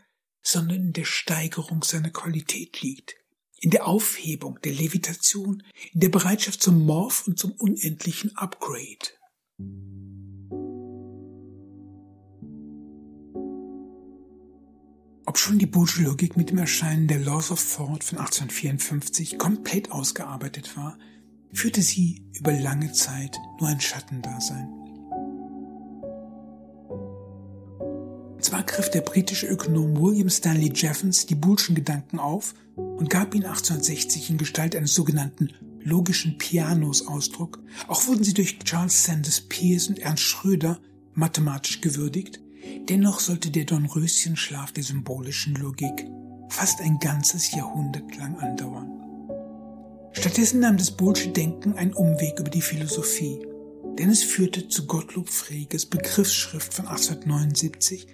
[0.42, 3.16] sondern in der Steigerung seiner Qualität liegt,
[3.60, 5.62] in der Aufhebung, der Levitation,
[5.92, 9.10] in der Bereitschaft zum Morph und zum unendlichen Upgrade.
[15.26, 19.90] Ob schon die Bourge Logik mit dem Erscheinen der Laws of Thought von 1854 komplett
[19.90, 20.98] ausgearbeitet war,
[21.52, 24.83] führte sie über lange Zeit nur ein Schattendasein.
[28.44, 33.46] Zwar griff der britische Ökonom William Stanley Jeffens die Boolschen Gedanken auf und gab ihn
[33.46, 35.48] 1860 in Gestalt eines sogenannten
[35.80, 40.78] logischen Pianos Ausdruck, auch wurden sie durch Charles Sanders Peirce und Ernst Schröder
[41.14, 42.38] mathematisch gewürdigt,
[42.86, 46.06] dennoch sollte der Dornröschenschlaf der symbolischen Logik
[46.50, 48.90] fast ein ganzes Jahrhundert lang andauern.
[50.12, 53.38] Stattdessen nahm das Bohlsche Denken einen Umweg über die Philosophie,
[53.98, 58.06] denn es führte zu Gottlob Freges Begriffsschrift von 1879,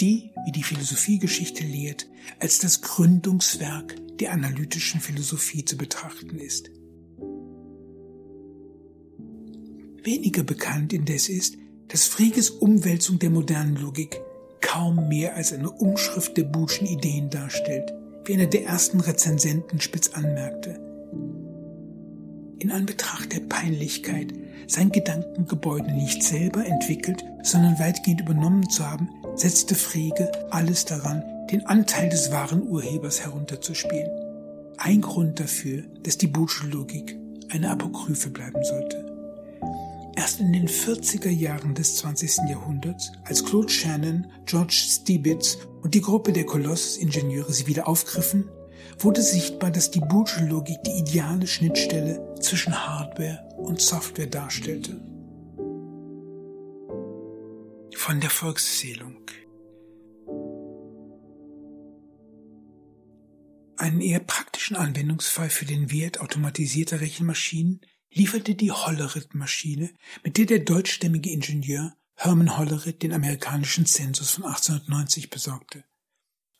[0.00, 2.08] die, wie die Philosophiegeschichte lehrt,
[2.40, 6.70] als das Gründungswerk der analytischen Philosophie zu betrachten ist.
[10.02, 11.56] Weniger bekannt indes ist,
[11.88, 14.20] dass Freges Umwälzung der modernen Logik
[14.60, 17.92] kaum mehr als eine Umschrift der Buschen Ideen darstellt,
[18.24, 20.80] wie einer der ersten Rezensenten spitz anmerkte.
[22.58, 24.32] In Anbetracht der Peinlichkeit,
[24.66, 31.66] sein Gedankengebäude nicht selber entwickelt, sondern weitgehend übernommen zu haben, setzte Frege alles daran, den
[31.66, 34.10] Anteil des wahren Urhebers herunterzuspielen.
[34.78, 37.16] Ein Grund dafür, dass die Boolsche Logik
[37.50, 39.04] eine Apokryphe bleiben sollte.
[40.16, 42.48] Erst in den 40er Jahren des 20.
[42.48, 48.48] Jahrhunderts, als Claude Shannon, George Stibitz und die Gruppe der Kolossus-Ingenieure sie wieder aufgriffen,
[48.98, 55.00] wurde sichtbar, dass die Boolsche Logik die ideale Schnittstelle zwischen Hardware und Software darstellte.
[57.96, 59.24] Von der Volkszählung.
[63.76, 67.80] Einen eher praktischen Anwendungsfall für den Wert automatisierter Rechenmaschinen
[68.12, 69.90] lieferte die Hollerith-Maschine,
[70.22, 75.84] mit der der deutschstämmige Ingenieur Hermann Hollerith den amerikanischen Zensus von 1890 besorgte.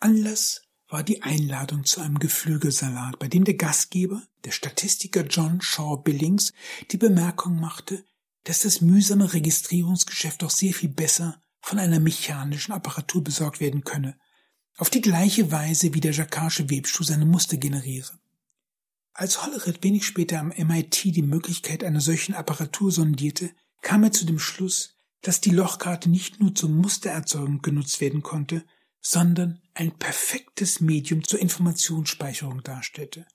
[0.01, 5.97] Anlass war die Einladung zu einem Geflügelsalat, bei dem der Gastgeber, der Statistiker John Shaw
[6.03, 6.53] Billings,
[6.90, 8.05] die Bemerkung machte,
[8.44, 14.16] dass das mühsame Registrierungsgeschäft doch sehr viel besser von einer mechanischen Apparatur besorgt werden könne.
[14.76, 18.18] auf die gleiche Weise wie der Jacquard'sche Webstuhl seine Muster generiere.
[19.12, 23.50] Als Hollerith wenig später am MIT die Möglichkeit einer solchen Apparatur sondierte,
[23.83, 28.64] kam er zu dem Schluss, dass die Lochkarte nicht nur zur Mustererzeugung genutzt werden konnte,
[29.00, 33.26] sondern ein perfektes Medium zur Informationsspeicherung darstellte.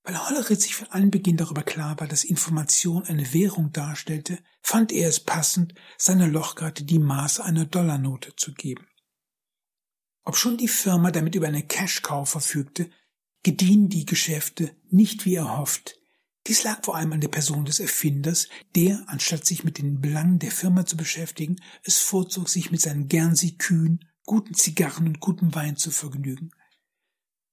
[0.05, 5.09] Weil Hollerith sich von Anbeginn darüber klar war, dass Information eine Währung darstellte, fand er
[5.09, 8.87] es passend, seiner Lochkarte die Maße einer Dollarnote zu geben.
[10.24, 12.90] Obschon die Firma damit über eine Cash-Cow verfügte,
[13.42, 15.98] gediehen die Geschäfte nicht wie erhofft.
[16.46, 20.38] Dies lag vor allem an der Person des Erfinders, der, anstatt sich mit den Belangen
[20.38, 25.54] der Firma zu beschäftigen, es vorzog, sich mit seinen Guernsey Kühen guten Zigarren und gutem
[25.54, 26.50] Wein zu vergnügen.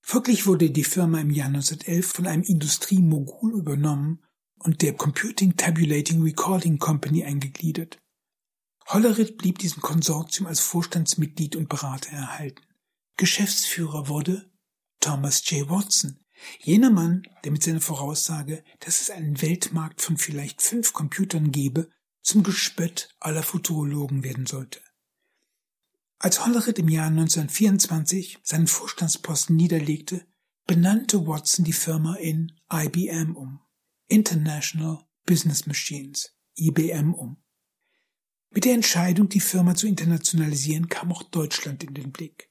[0.01, 4.23] Folglich wurde die Firma im Jahr 1911 von einem Industriemogul übernommen
[4.59, 8.00] und der Computing Tabulating Recording Company eingegliedert.
[8.93, 12.61] Hollerith blieb diesem Konsortium als Vorstandsmitglied und Berater erhalten.
[13.15, 14.51] Geschäftsführer wurde
[14.99, 15.69] Thomas J.
[15.69, 16.19] Watson,
[16.59, 21.89] jener Mann, der mit seiner Voraussage, dass es einen Weltmarkt von vielleicht fünf Computern gebe,
[22.21, 24.81] zum Gespött aller Futurologen werden sollte.
[26.19, 30.27] Als Hollerith im Jahr 1924 seinen Vorstandsposten niederlegte,
[30.67, 33.61] benannte Watson die Firma in IBM um,
[34.07, 37.37] International Business Machines, IBM um.
[38.53, 42.49] Mit der Entscheidung, die Firma zu internationalisieren, kam auch Deutschland in den Blick.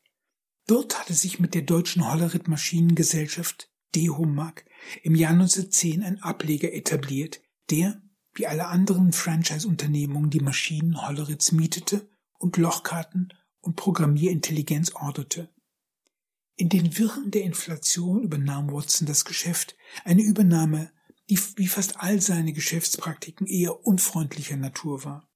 [0.66, 4.64] Dort hatte sich mit der deutschen Hollerith Maschinengesellschaft DEHOMAG
[5.02, 8.00] im Jahr 1910 ein Ableger etabliert, der,
[8.32, 12.08] wie alle anderen Franchise-Unternehmungen, die Maschinen Holleriths mietete
[12.38, 15.52] und Lochkarten und Programmierintelligenz orderte.
[16.56, 20.92] In den Wirren der Inflation übernahm Watson das Geschäft, eine Übernahme,
[21.28, 25.29] die wie fast all seine Geschäftspraktiken eher unfreundlicher Natur war.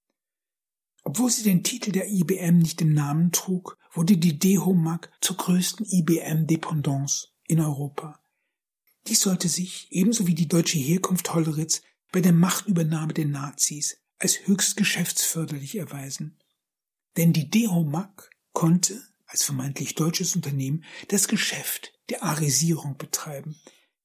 [1.05, 5.87] Obwohl sie den Titel der IBM nicht im Namen trug, wurde die Dehomag zur größten
[5.87, 8.19] IBM-Dependance in Europa.
[9.07, 14.47] Dies sollte sich, ebenso wie die deutsche Herkunft Holleritz, bei der Machtübernahme der Nazis als
[14.47, 16.39] höchst geschäftsförderlich erweisen.
[17.19, 23.57] Denn die Dehomag konnte, als vermeintlich deutsches Unternehmen, das Geschäft der Arisierung betreiben.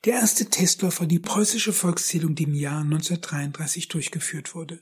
[0.05, 4.81] Der erste Testlauf die preußische Volkszählung, die im Jahr 1933 durchgeführt wurde.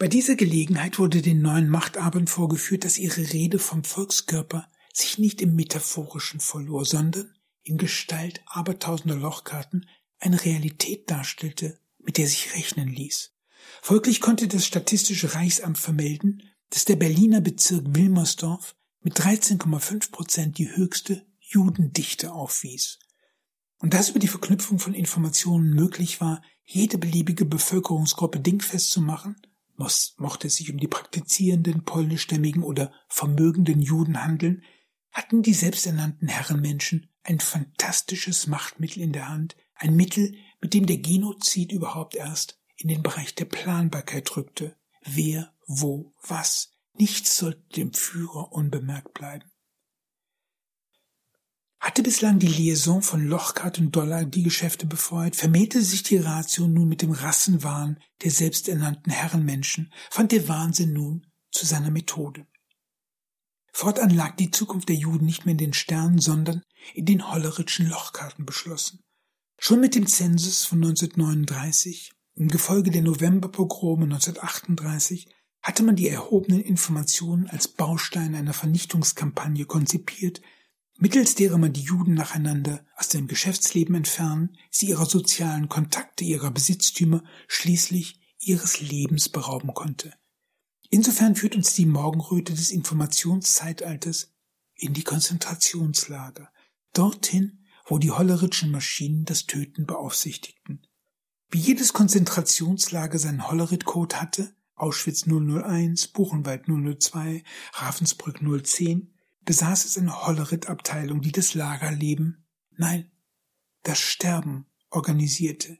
[0.00, 5.42] Bei dieser Gelegenheit wurde den neuen Machtabern vorgeführt, dass ihre Rede vom Volkskörper sich nicht
[5.42, 7.34] im Metaphorischen verlor, sondern
[7.64, 9.86] in Gestalt abertausender Lochkarten
[10.18, 13.34] eine Realität darstellte, mit der sich rechnen ließ.
[13.82, 20.74] Folglich konnte das Statistische Reichsamt vermelden, dass der Berliner Bezirk Wilmersdorf mit 13,5 Prozent die
[20.74, 23.00] höchste Judendichte aufwies.
[23.80, 29.36] Und dass über die Verknüpfung von Informationen möglich war, jede beliebige Bevölkerungsgruppe dingfest zu machen,
[30.18, 34.62] mochte es sich um die praktizierenden polnischstämmigen oder vermögenden Juden handeln,
[35.10, 40.98] hatten die selbsternannten Herrenmenschen ein fantastisches Machtmittel in der Hand, ein Mittel, mit dem der
[40.98, 44.76] Genozid überhaupt erst in den Bereich der Planbarkeit rückte.
[45.02, 46.72] Wer wo, was.
[46.94, 49.49] Nichts sollte dem Führer unbemerkt bleiben.
[51.80, 56.68] Hatte bislang die Liaison von Lochkart und Dollar die Geschäfte befeuert, vermehrte sich die Ratio
[56.68, 62.46] nun mit dem Rassenwahn der selbsternannten Herrenmenschen, fand der Wahnsinn nun zu seiner Methode.
[63.72, 66.62] Fortan lag die Zukunft der Juden nicht mehr in den Sternen, sondern
[66.92, 69.02] in den hollerischen Lochkarten beschlossen.
[69.58, 75.28] Schon mit dem Zensus von 1939, im Gefolge der Novemberpogrome 1938,
[75.62, 80.42] hatte man die erhobenen Informationen als Baustein einer Vernichtungskampagne konzipiert,
[81.00, 86.50] mittels derer man die Juden nacheinander aus dem Geschäftsleben entfernen, sie ihrer sozialen Kontakte, ihrer
[86.50, 90.12] Besitztümer, schließlich ihres Lebens berauben konnte.
[90.90, 94.32] Insofern führt uns die Morgenröte des Informationszeitalters
[94.74, 96.50] in die Konzentrationslager,
[96.92, 100.86] dorthin, wo die hollerischen Maschinen das Töten beaufsichtigten.
[101.50, 107.42] Wie jedes Konzentrationslager seinen Hollerit-Code hatte, Auschwitz 001, Buchenwald 002,
[107.72, 109.14] Ravensbrück 010,
[109.50, 112.46] besaß es eine Hollerit-Abteilung, die das Lagerleben,
[112.76, 113.10] nein,
[113.82, 115.76] das Sterben organisierte.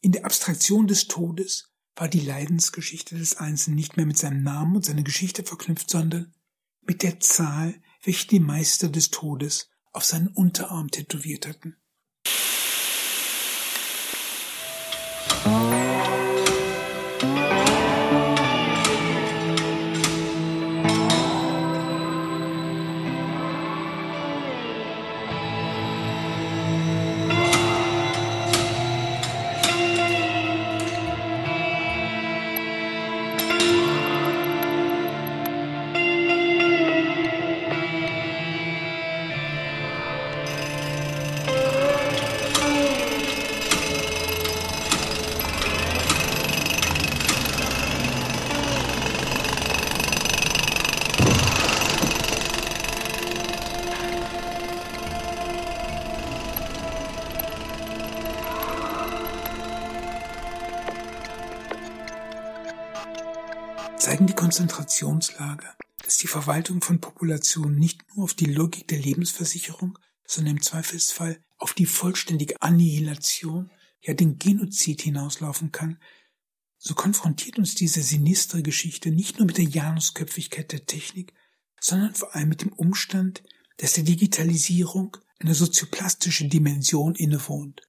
[0.00, 4.74] In der Abstraktion des Todes war die Leidensgeschichte des Einzelnen nicht mehr mit seinem Namen
[4.74, 6.34] und seiner Geschichte verknüpft, sondern
[6.80, 11.76] mit der Zahl, welche die Meister des Todes auf seinen Unterarm tätowiert hatten.
[64.94, 70.56] Die Konzentrationslager, dass die Verwaltung von Populationen nicht nur auf die Logik der Lebensversicherung, sondern
[70.56, 73.70] im Zweifelsfall auf die vollständige Annihilation,
[74.00, 75.98] ja den Genozid hinauslaufen kann,
[76.78, 81.32] so konfrontiert uns diese sinistre Geschichte nicht nur mit der Janusköpfigkeit der Technik,
[81.80, 83.42] sondern vor allem mit dem Umstand,
[83.78, 87.82] dass der Digitalisierung eine sozioplastische Dimension innewohnt.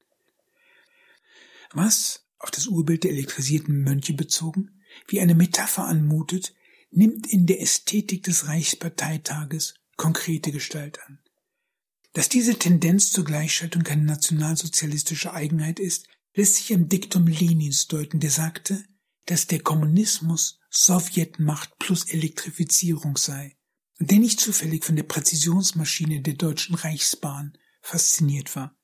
[1.73, 6.53] Was, auf das Urbild der elektrisierten Mönche bezogen, wie eine Metapher anmutet,
[6.95, 11.19] nimmt in der Ästhetik des Reichsparteitages konkrete Gestalt an.
[12.13, 18.19] Dass diese Tendenz zur Gleichschaltung keine nationalsozialistische Eigenheit ist, lässt sich im Diktum Lenins deuten,
[18.19, 18.83] der sagte,
[19.25, 23.57] dass der Kommunismus Sowjetmacht plus Elektrifizierung sei
[23.99, 28.75] und der nicht zufällig von der Präzisionsmaschine der Deutschen Reichsbahn fasziniert war.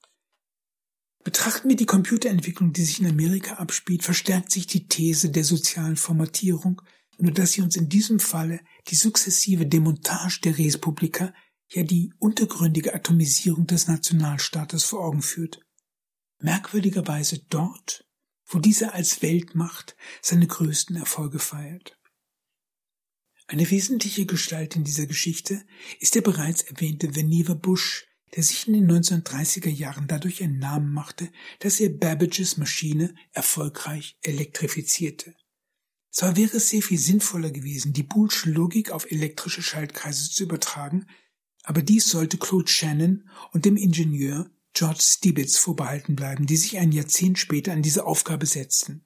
[1.24, 5.97] Betrachten wir die Computerentwicklung, die sich in Amerika abspielt, verstärkt sich die These der sozialen
[5.97, 6.82] Formatierung,
[7.22, 11.34] nur dass sie uns in diesem Falle die sukzessive Demontage der Respublika,
[11.70, 15.62] ja die untergründige Atomisierung des Nationalstaates vor Augen führt.
[16.40, 18.06] Merkwürdigerweise dort,
[18.46, 21.98] wo dieser als Weltmacht seine größten Erfolge feiert.
[23.48, 25.64] Eine wesentliche Gestalt in dieser Geschichte
[26.00, 30.92] ist der bereits erwähnte Vannevar Bush, der sich in den 1930er Jahren dadurch einen Namen
[30.92, 35.36] machte, dass er Babbages Maschine erfolgreich elektrifizierte.
[36.12, 41.07] Zwar wäre es sehr viel sinnvoller gewesen, die Boolsche Logik auf elektrische Schaltkreise zu übertragen,
[41.64, 46.91] aber dies sollte Claude Shannon und dem Ingenieur George Stibitz vorbehalten bleiben, die sich ein
[46.91, 49.05] Jahrzehnt später an diese Aufgabe setzten.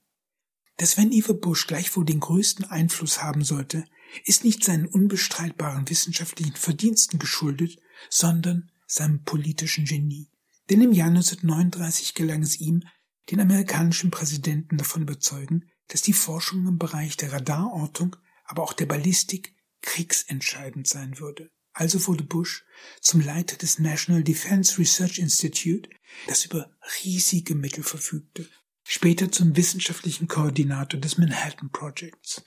[0.78, 3.84] Dass Van Eva Bush gleichwohl den größten Einfluss haben sollte,
[4.24, 7.78] ist nicht seinen unbestreitbaren wissenschaftlichen Verdiensten geschuldet,
[8.10, 10.30] sondern seinem politischen Genie.
[10.70, 12.82] Denn im Jahr 1939 gelang es ihm,
[13.30, 18.86] den amerikanischen Präsidenten davon überzeugen, dass die Forschung im Bereich der Radarortung, aber auch der
[18.86, 21.50] Ballistik kriegsentscheidend sein würde.
[21.72, 22.64] Also wurde Bush
[23.00, 25.90] zum Leiter des National Defense Research Institute,
[26.26, 26.70] das über
[27.04, 28.48] riesige Mittel verfügte,
[28.82, 32.42] später zum wissenschaftlichen Koordinator des Manhattan Projects.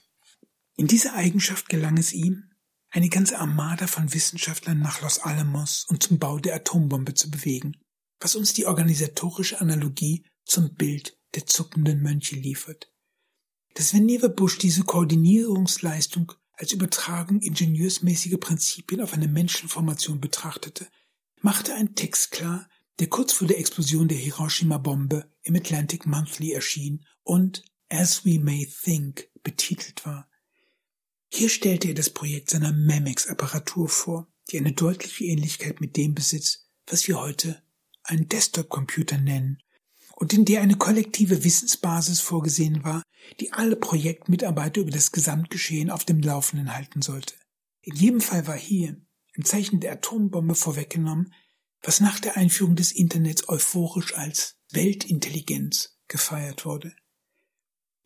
[0.76, 2.50] In dieser Eigenschaft gelang es ihm,
[2.90, 7.76] eine ganze Armada von Wissenschaftlern nach Los Alamos und zum Bau der Atombombe zu bewegen,
[8.18, 12.92] was uns die organisatorische Analogie zum Bild der zuckenden Mönche liefert.
[13.74, 20.88] Dass Vannevar Bush diese Koordinierungsleistung als Übertragung ingenieursmäßiger Prinzipien auf eine Menschenformation betrachtete,
[21.40, 22.68] machte ein Text klar,
[22.98, 28.66] der kurz vor der Explosion der Hiroshima-Bombe im Atlantic Monthly erschien und As We May
[28.66, 30.28] Think betitelt war.
[31.32, 36.68] Hier stellte er das Projekt seiner Memex-Apparatur vor, die eine deutliche Ähnlichkeit mit dem besitzt,
[36.86, 37.62] was wir heute
[38.02, 39.62] einen Desktop-Computer nennen
[40.20, 43.02] und in der eine kollektive Wissensbasis vorgesehen war,
[43.40, 47.34] die alle Projektmitarbeiter über das Gesamtgeschehen auf dem Laufenden halten sollte.
[47.80, 49.00] In jedem Fall war hier,
[49.32, 51.32] im Zeichen der Atombombe vorweggenommen,
[51.82, 56.94] was nach der Einführung des Internets euphorisch als Weltintelligenz gefeiert wurde.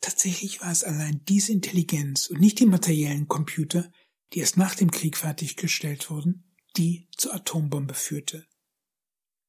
[0.00, 3.90] Tatsächlich war es allein diese Intelligenz und nicht die materiellen Computer,
[4.32, 8.46] die erst nach dem Krieg fertiggestellt wurden, die zur Atombombe führte.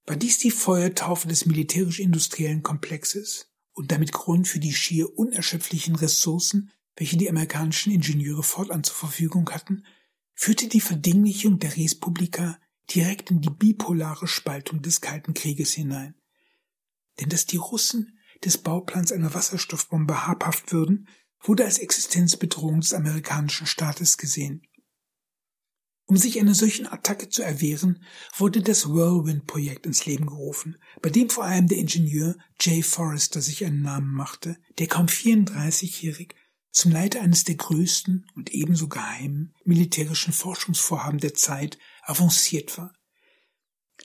[0.05, 6.71] War dies die Feuertaufe des militärisch-industriellen Komplexes und damit Grund für die schier unerschöpflichen Ressourcen,
[6.95, 9.83] welche die amerikanischen Ingenieure fortan zur Verfügung hatten,
[10.33, 12.59] führte die Verdinglichung der Respublika
[12.93, 16.13] direkt in die bipolare Spaltung des Kalten Krieges hinein.
[17.19, 21.07] Denn dass die Russen des Bauplans einer Wasserstoffbombe habhaft würden,
[21.41, 24.67] wurde als Existenzbedrohung des amerikanischen Staates gesehen.
[26.07, 28.03] Um sich einer solchen Attacke zu erwehren,
[28.37, 33.65] wurde das Whirlwind-Projekt ins Leben gerufen, bei dem vor allem der Ingenieur Jay Forrester sich
[33.65, 36.35] einen Namen machte, der kaum 34-jährig
[36.71, 42.93] zum Leiter eines der größten und ebenso geheimen militärischen Forschungsvorhaben der Zeit avanciert war.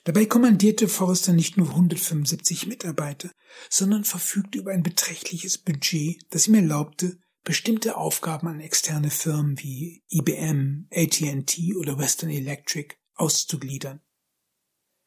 [0.05, 3.29] Dabei kommandierte Forrester nicht nur 175 Mitarbeiter,
[3.69, 10.03] sondern verfügte über ein beträchtliches Budget, das ihm erlaubte, bestimmte Aufgaben an externe Firmen wie
[10.09, 14.01] IBM, AT&T oder Western Electric auszugliedern.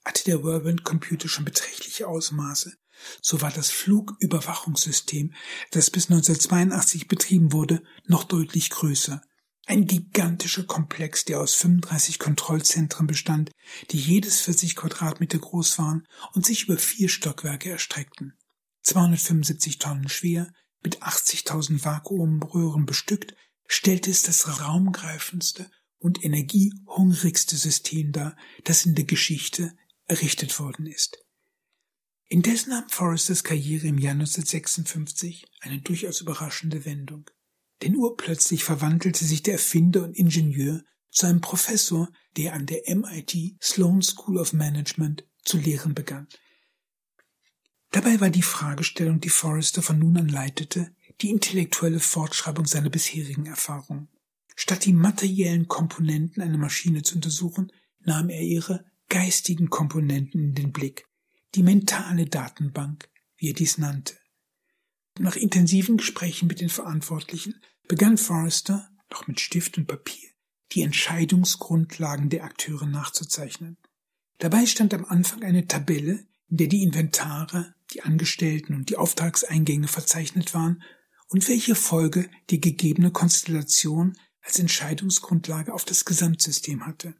[0.05, 2.77] Hatte der Whirlwind Computer schon beträchtliche Ausmaße,
[3.21, 5.35] so war das Flugüberwachungssystem,
[5.71, 9.23] das bis 1982 betrieben wurde, noch deutlich größer.
[9.67, 13.51] Ein gigantischer Komplex, der aus 35 Kontrollzentren bestand,
[13.91, 18.35] die jedes 40 Quadratmeter groß waren und sich über vier Stockwerke erstreckten.
[18.83, 20.53] 275 Tonnen schwer,
[20.85, 23.35] mit 80.000 Vakuumröhren bestückt,
[23.67, 29.73] stellte es das raumgreifendste und energiehungrigste System dar, das in der Geschichte
[30.07, 31.19] errichtet worden ist.
[32.27, 37.31] Indessen nahm Forresters Karriere im Jahr 1956 eine durchaus überraschende Wendung.
[37.83, 43.57] Denn urplötzlich verwandelte sich der Erfinder und Ingenieur zu einem Professor, der an der MIT
[43.63, 46.29] Sloan School of Management zu lehren begann.
[47.95, 53.47] Dabei war die Fragestellung, die Forrester von nun an leitete, die intellektuelle Fortschreibung seiner bisherigen
[53.47, 54.09] Erfahrungen.
[54.57, 57.71] Statt die materiellen Komponenten einer Maschine zu untersuchen,
[58.01, 61.07] nahm er ihre geistigen Komponenten in den Blick,
[61.55, 64.17] die mentale Datenbank, wie er dies nannte.
[65.21, 70.31] Nach intensiven Gesprächen mit den Verantwortlichen begann Forrester, noch mit Stift und Papier,
[70.73, 73.77] die Entscheidungsgrundlagen der Akteure nachzuzeichnen.
[74.39, 79.89] Dabei stand am Anfang eine Tabelle, in der die Inventare, die Angestellten und die Auftragseingänge
[79.89, 80.83] verzeichnet waren
[81.29, 87.15] und welche Folge die gegebene Konstellation als Entscheidungsgrundlage auf das Gesamtsystem hatte.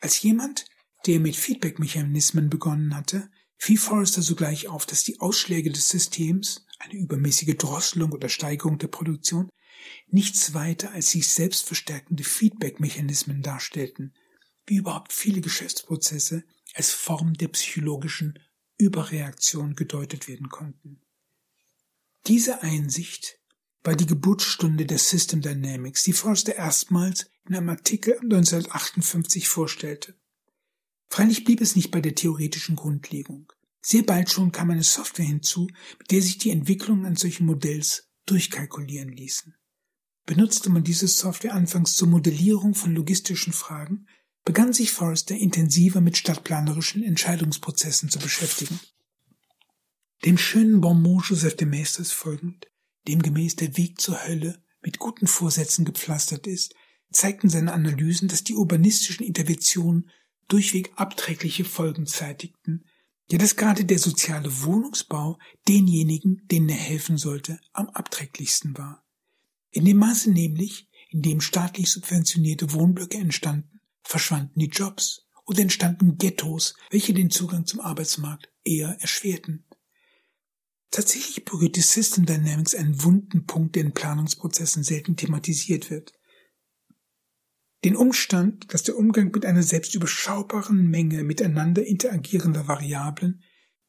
[0.00, 0.66] Als jemand,
[1.06, 6.94] der mit Feedback-Mechanismen begonnen hatte, fiel Forrester sogleich auf, dass die Ausschläge des Systems, eine
[6.94, 9.48] übermäßige Drosselung oder Steigerung der Produktion,
[10.08, 14.14] nichts weiter als sich selbst verstärkende Feedback-Mechanismen darstellten,
[14.66, 16.44] wie überhaupt viele Geschäftsprozesse
[16.74, 18.38] als Form der psychologischen
[18.78, 21.00] Überreaktion gedeutet werden konnten.
[22.26, 23.38] Diese Einsicht
[23.84, 30.14] war die Geburtsstunde der System Dynamics, die Forster erstmals in einem Artikel 1958 vorstellte.
[31.08, 33.52] Freilich blieb es nicht bei der theoretischen Grundlegung.
[33.80, 35.68] Sehr bald schon kam eine Software hinzu,
[35.98, 39.56] mit der sich die Entwicklungen an solchen Modells durchkalkulieren ließen.
[40.24, 44.06] Benutzte man diese Software anfangs zur Modellierung von logistischen Fragen,
[44.44, 48.80] begann sich Forrester intensiver mit stadtplanerischen Entscheidungsprozessen zu beschäftigen.
[50.24, 52.68] Dem schönen Bonmot Joseph de Maistres folgend,
[53.08, 56.74] demgemäß der Weg zur Hölle mit guten Vorsätzen gepflastert ist,
[57.12, 60.10] zeigten seine Analysen, dass die urbanistischen Interventionen
[60.48, 62.84] durchweg abträgliche Folgen zeitigten,
[63.30, 65.38] ja dass gerade der soziale Wohnungsbau
[65.68, 69.04] denjenigen, denen er helfen sollte, am abträglichsten war.
[69.70, 76.18] In dem Maße nämlich, in dem staatlich subventionierte Wohnblöcke entstanden, verschwanden die Jobs und entstanden
[76.18, 79.64] Ghettos, welche den Zugang zum Arbeitsmarkt eher erschwerten.
[80.90, 86.12] Tatsächlich berührt die System Dynamics einen wunden Punkt, der in Planungsprozessen selten thematisiert wird.
[87.84, 93.42] Den Umstand, dass der Umgang mit einer selbst überschaubaren Menge miteinander interagierender Variablen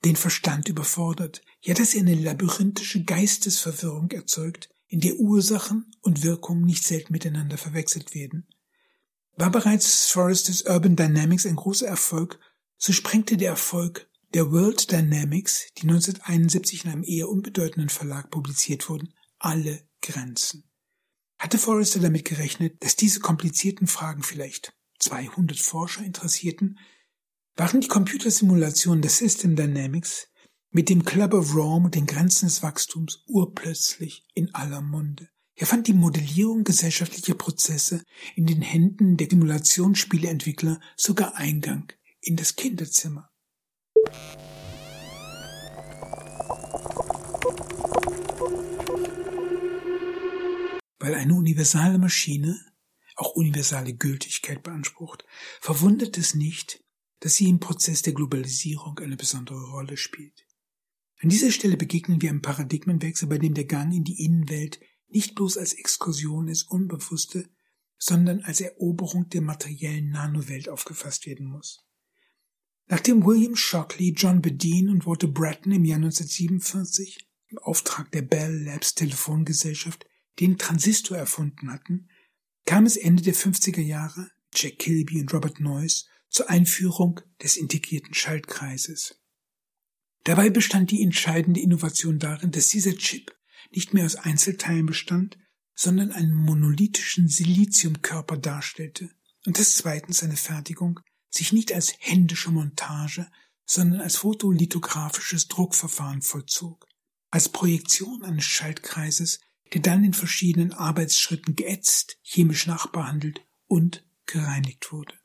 [0.03, 6.65] den Verstand überfordert, ja dass er eine labyrinthische Geistesverwirrung erzeugt, in der Ursachen und Wirkungen
[6.65, 8.47] nicht selten miteinander verwechselt werden.
[9.35, 12.39] War bereits Forresters Urban Dynamics ein großer Erfolg,
[12.77, 18.89] so sprengte der Erfolg der World Dynamics, die 1971 in einem eher unbedeutenden Verlag publiziert
[18.89, 20.63] wurden, alle Grenzen.
[21.37, 26.79] Hatte Forrester damit gerechnet, dass diese komplizierten Fragen vielleicht 200 Forscher interessierten,
[27.55, 30.27] Waren die Computersimulationen der System Dynamics
[30.71, 35.29] mit dem Club of Rome und den Grenzen des Wachstums urplötzlich in aller Munde.
[35.55, 38.03] Hier fand die Modellierung gesellschaftlicher Prozesse
[38.35, 41.91] in den Händen der Simulationsspieleentwickler sogar Eingang
[42.21, 43.29] in das Kinderzimmer.
[50.99, 52.59] Weil eine universale Maschine
[53.15, 55.23] auch universale Gültigkeit beansprucht,
[55.61, 56.83] verwundert es nicht,
[57.19, 60.47] dass sie im Prozess der Globalisierung eine besondere Rolle spielt.
[61.19, 64.79] An dieser Stelle begegnen wir einem Paradigmenwechsel, bei dem der Gang in die Innenwelt
[65.13, 67.49] nicht bloß als Exkursion ins Unbewusste,
[67.97, 71.85] sondern als Eroberung der materiellen Nanowelt aufgefasst werden muss.
[72.87, 78.63] Nachdem William Shockley, John Bedeen und Walter Bratton im Jahr 1947 im Auftrag der Bell
[78.63, 80.05] Labs Telefongesellschaft
[80.39, 82.09] den Transistor erfunden hatten,
[82.65, 88.13] kam es Ende der 50er Jahre, Jack Kilby und Robert Noyce, zur Einführung des integrierten
[88.13, 89.21] Schaltkreises.
[90.23, 93.35] Dabei bestand die entscheidende Innovation darin, dass dieser Chip
[93.71, 95.37] nicht mehr aus Einzelteilen bestand,
[95.75, 99.09] sondern einen monolithischen Siliziumkörper darstellte
[99.45, 100.99] und dass zweitens seine Fertigung
[101.29, 103.27] sich nicht als händische Montage,
[103.65, 106.85] sondern als fotolithografisches Druckverfahren vollzog,
[107.31, 109.39] als Projektion eines Schaltkreises,
[109.73, 115.15] der dann in verschiedenen Arbeitsschritten geätzt, chemisch nachbehandelt und gereinigt wurde.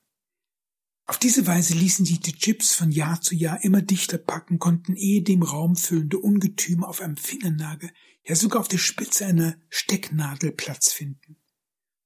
[1.06, 4.94] Auf diese Weise ließen sich die Chips von Jahr zu Jahr immer dichter packen, konnten
[4.94, 7.90] ehedem raumfüllende Ungetüme auf einem Fingernagel,
[8.28, 11.36] ja sogar auf der Spitze einer Stecknadel Platz finden.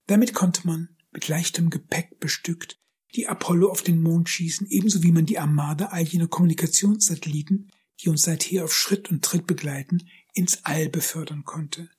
[0.07, 2.81] Damit konnte man, mit leichtem Gepäck bestückt,
[3.15, 7.71] die Apollo auf den Mond schießen, ebenso wie man die Armada all jener Kommunikationssatelliten,
[8.01, 11.91] die uns seither auf Schritt und Tritt begleiten, ins All befördern konnte.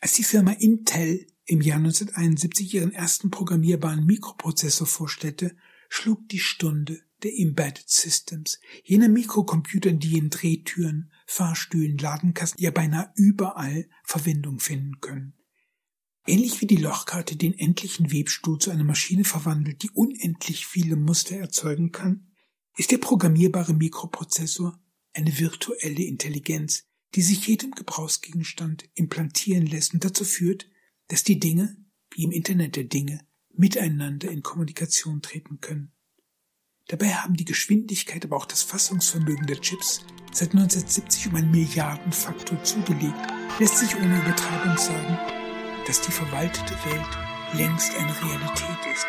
[0.00, 5.56] Als die Firma Intel im Jahr 1971 ihren ersten programmierbaren Mikroprozessor vorstellte,
[5.88, 13.12] schlug die Stunde der Embedded Systems, jener Mikrocomputer, die in Drehtüren, Fahrstühlen, Ladenkasten ja beinahe
[13.14, 15.34] überall Verwendung finden können.
[16.26, 21.36] Ähnlich wie die Lochkarte den endlichen Webstuhl zu einer Maschine verwandelt, die unendlich viele Muster
[21.36, 22.32] erzeugen kann,
[22.76, 24.80] ist der programmierbare Mikroprozessor
[25.12, 30.68] eine virtuelle Intelligenz, die sich jedem Gebrauchsgegenstand implantieren lässt und dazu führt,
[31.08, 31.76] dass die Dinge,
[32.10, 35.92] wie im Internet der Dinge, miteinander in Kommunikation treten können.
[36.88, 40.00] Dabei haben die Geschwindigkeit, aber auch das Fassungsvermögen der Chips
[40.32, 43.14] seit 1970 um einen Milliardenfaktor zugelegt,
[43.58, 45.18] lässt sich ohne Übertreibung sagen,
[45.86, 47.06] dass die verwaltete Welt
[47.52, 49.06] längst eine Realität ist.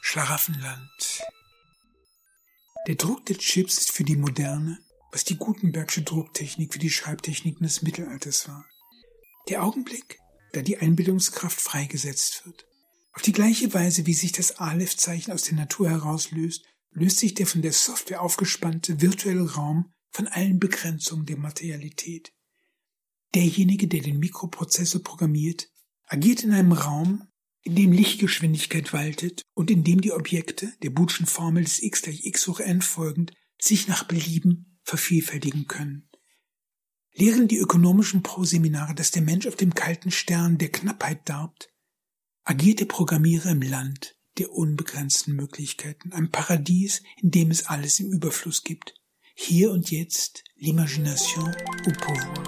[0.00, 1.22] Schlaraffenland.
[2.86, 4.78] Der Druck der Chips ist für die Moderne,
[5.12, 8.64] was die Gutenbergsche Drucktechnik für die Schreibtechniken des Mittelalters war.
[9.50, 10.18] Der Augenblick,
[10.54, 12.69] da die Einbildungskraft freigesetzt wird.
[13.20, 17.46] Auf die gleiche Weise, wie sich das Aleph-Zeichen aus der Natur herauslöst, löst sich der
[17.46, 22.32] von der Software aufgespannte virtuelle Raum von allen Begrenzungen der Materialität.
[23.34, 25.68] Derjenige, der den Mikroprozessor programmiert,
[26.06, 27.28] agiert in einem Raum,
[27.60, 32.24] in dem Lichtgeschwindigkeit waltet und in dem die Objekte der Bootschen Formel des x gleich
[32.24, 36.08] x hoch n folgend sich nach Belieben vervielfältigen können
[37.12, 41.68] lehren die ökonomischen Proseminare, dass der Mensch auf dem kalten Stern der Knappheit darbt,
[42.50, 48.10] agiert der Programmierer im Land der unbegrenzten Möglichkeiten, ein Paradies, in dem es alles im
[48.10, 48.94] Überfluss gibt.
[49.36, 51.54] Hier und jetzt l'imagination
[51.86, 52.44] au pouvoir.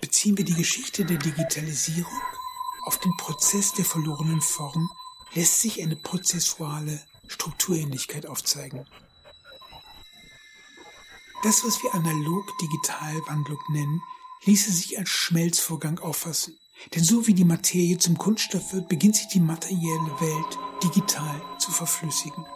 [0.00, 2.37] Beziehen wir die Geschichte der Digitalisierung
[2.88, 4.90] auf den Prozess der verlorenen Form,
[5.34, 8.86] lässt sich eine prozessuale Strukturähnlichkeit aufzeigen.
[11.42, 14.00] Das, was wir analog-digital-Wandlung nennen,
[14.46, 16.58] ließe sich als Schmelzvorgang auffassen.
[16.94, 21.70] Denn so wie die Materie zum Kunststoff wird, beginnt sich die materielle Welt digital zu
[21.70, 22.46] verflüssigen.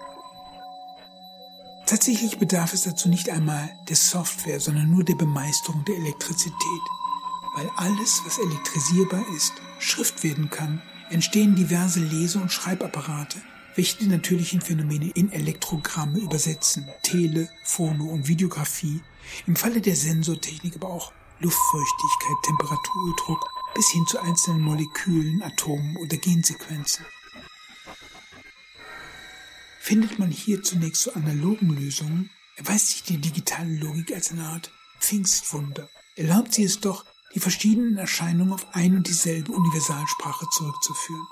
[1.85, 6.83] Tatsächlich bedarf es dazu nicht einmal der Software, sondern nur der Bemeisterung der Elektrizität.
[7.55, 9.53] Weil alles, was elektrisierbar ist,
[9.83, 10.81] Schrift werden kann,
[11.11, 13.41] entstehen diverse Lese- und Schreibapparate,
[13.75, 19.01] welche die natürlichen Phänomene in Elektrogramme übersetzen, Tele, Phono und Videografie,
[19.47, 25.97] im Falle der Sensortechnik aber auch Luftfeuchtigkeit, Temperatur, Druck bis hin zu einzelnen Molekülen, Atomen
[25.97, 27.05] oder Gensequenzen.
[29.81, 34.71] Findet man hier zunächst zu analogen Lösungen, erweist sich die digitale Logik als eine Art
[35.01, 35.89] Pfingstwunder.
[36.15, 37.05] Erlaubt sie es doch,
[37.35, 41.27] die verschiedenen Erscheinungen auf ein und dieselbe Universalsprache zurückzuführen.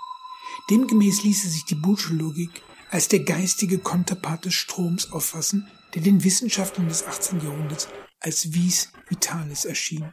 [0.70, 6.24] Demgemäß ließe sich die Boolsche Logik als der geistige Konterpart des Stroms auffassen, der den
[6.24, 7.40] Wissenschaftlern des 18.
[7.40, 7.88] Jahrhunderts
[8.18, 10.12] als vis vitalis erschien.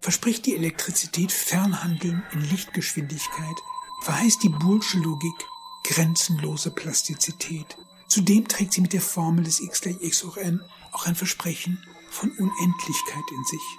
[0.00, 3.56] Verspricht die Elektrizität Fernhandeln in Lichtgeschwindigkeit,
[4.02, 5.46] verheißt die Boolsche Logik
[5.84, 7.76] grenzenlose Plastizität.
[8.08, 10.60] Zudem trägt sie mit der Formel des x gleich x hoch n
[10.92, 13.78] auch ein Versprechen von Unendlichkeit in sich.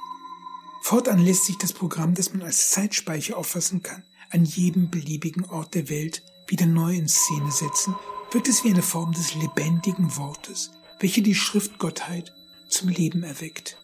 [0.81, 5.75] Fortan lässt sich das Programm, das man als Zeitspeicher auffassen kann, an jedem beliebigen Ort
[5.75, 7.95] der Welt wieder neu in Szene setzen,
[8.31, 12.33] wirkt es wie eine Form des lebendigen Wortes, welche die Schriftgottheit
[12.67, 13.77] zum Leben erweckt.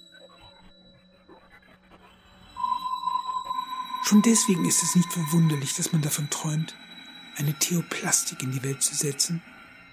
[4.04, 6.76] Schon deswegen ist es nicht verwunderlich, dass man davon träumt,
[7.36, 9.44] eine Theoplastik in die Welt zu setzen,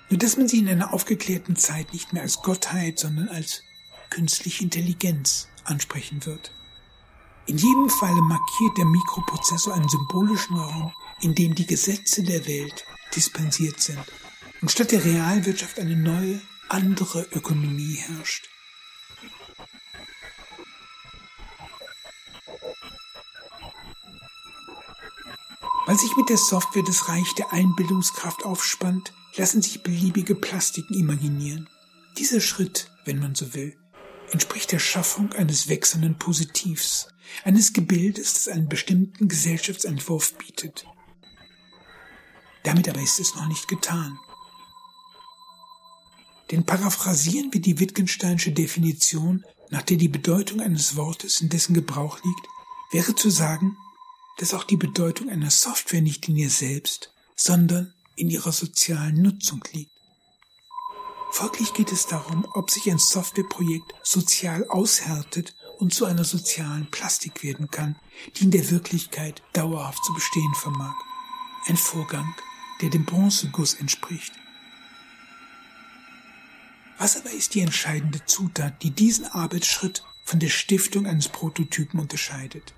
[0.09, 3.63] nur dass man sie in einer aufgeklärten Zeit nicht mehr als Gottheit, sondern als
[4.15, 6.53] künstliche Intelligenz ansprechen wird.
[7.47, 12.85] In jedem Falle markiert der Mikroprozessor einen symbolischen Raum, in dem die Gesetze der Welt
[13.15, 13.99] dispensiert sind
[14.62, 18.49] und statt der Realwirtschaft eine neue, andere Ökonomie herrscht.
[25.87, 31.69] Weil sich mit der Software das Reich der Einbildungskraft aufspannt, lassen sich beliebige Plastiken imaginieren.
[32.17, 33.77] Dieser Schritt, wenn man so will,
[34.33, 37.09] entspricht der Schaffung eines wechselnden Positivs,
[37.45, 40.87] eines Gebildes, das einen bestimmten Gesellschaftsentwurf bietet.
[42.62, 44.18] Damit aber ist es noch nicht getan.
[46.51, 52.22] Denn paraphrasieren wir die Wittgensteinsche Definition, nach der die Bedeutung eines Wortes in dessen Gebrauch
[52.22, 52.47] liegt,
[52.93, 53.77] wäre zu sagen,
[54.39, 59.62] dass auch die Bedeutung einer Software nicht in ihr selbst, sondern in ihrer sozialen Nutzung
[59.72, 59.94] liegt.
[61.35, 67.43] Folglich geht es darum, ob sich ein Softwareprojekt sozial aushärtet und zu einer sozialen Plastik
[67.43, 67.97] werden kann,
[68.37, 70.95] die in der Wirklichkeit dauerhaft zu bestehen vermag.
[71.66, 72.32] Ein Vorgang,
[72.80, 74.32] der dem Bronzeguss entspricht.
[76.99, 82.74] Was aber ist die entscheidende Zutat, die diesen Arbeitsschritt von der Stiftung eines Prototypen unterscheidet?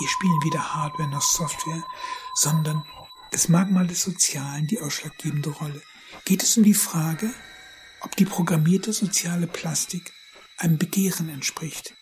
[0.00, 1.84] Hier spielen weder Hardware noch Software,
[2.34, 2.84] sondern
[3.30, 5.80] das Merkmal des Sozialen die ausschlaggebende Rolle.
[6.28, 7.32] Geht es um die Frage,
[8.02, 10.12] ob die programmierte soziale Plastik
[10.58, 11.94] einem Begehren entspricht.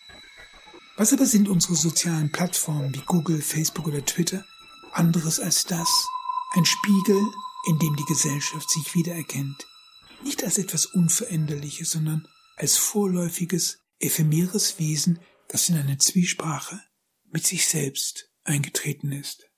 [0.97, 4.43] Was aber sind unsere sozialen Plattformen wie Google, Facebook oder Twitter
[4.91, 5.87] anderes als das?
[6.55, 7.25] Ein Spiegel,
[7.69, 9.65] in dem die Gesellschaft sich wiedererkennt.
[10.21, 16.81] Nicht als etwas Unveränderliches, sondern als vorläufiges, ephemeres Wesen, das in eine Zwiesprache
[17.31, 19.49] mit sich selbst eingetreten ist.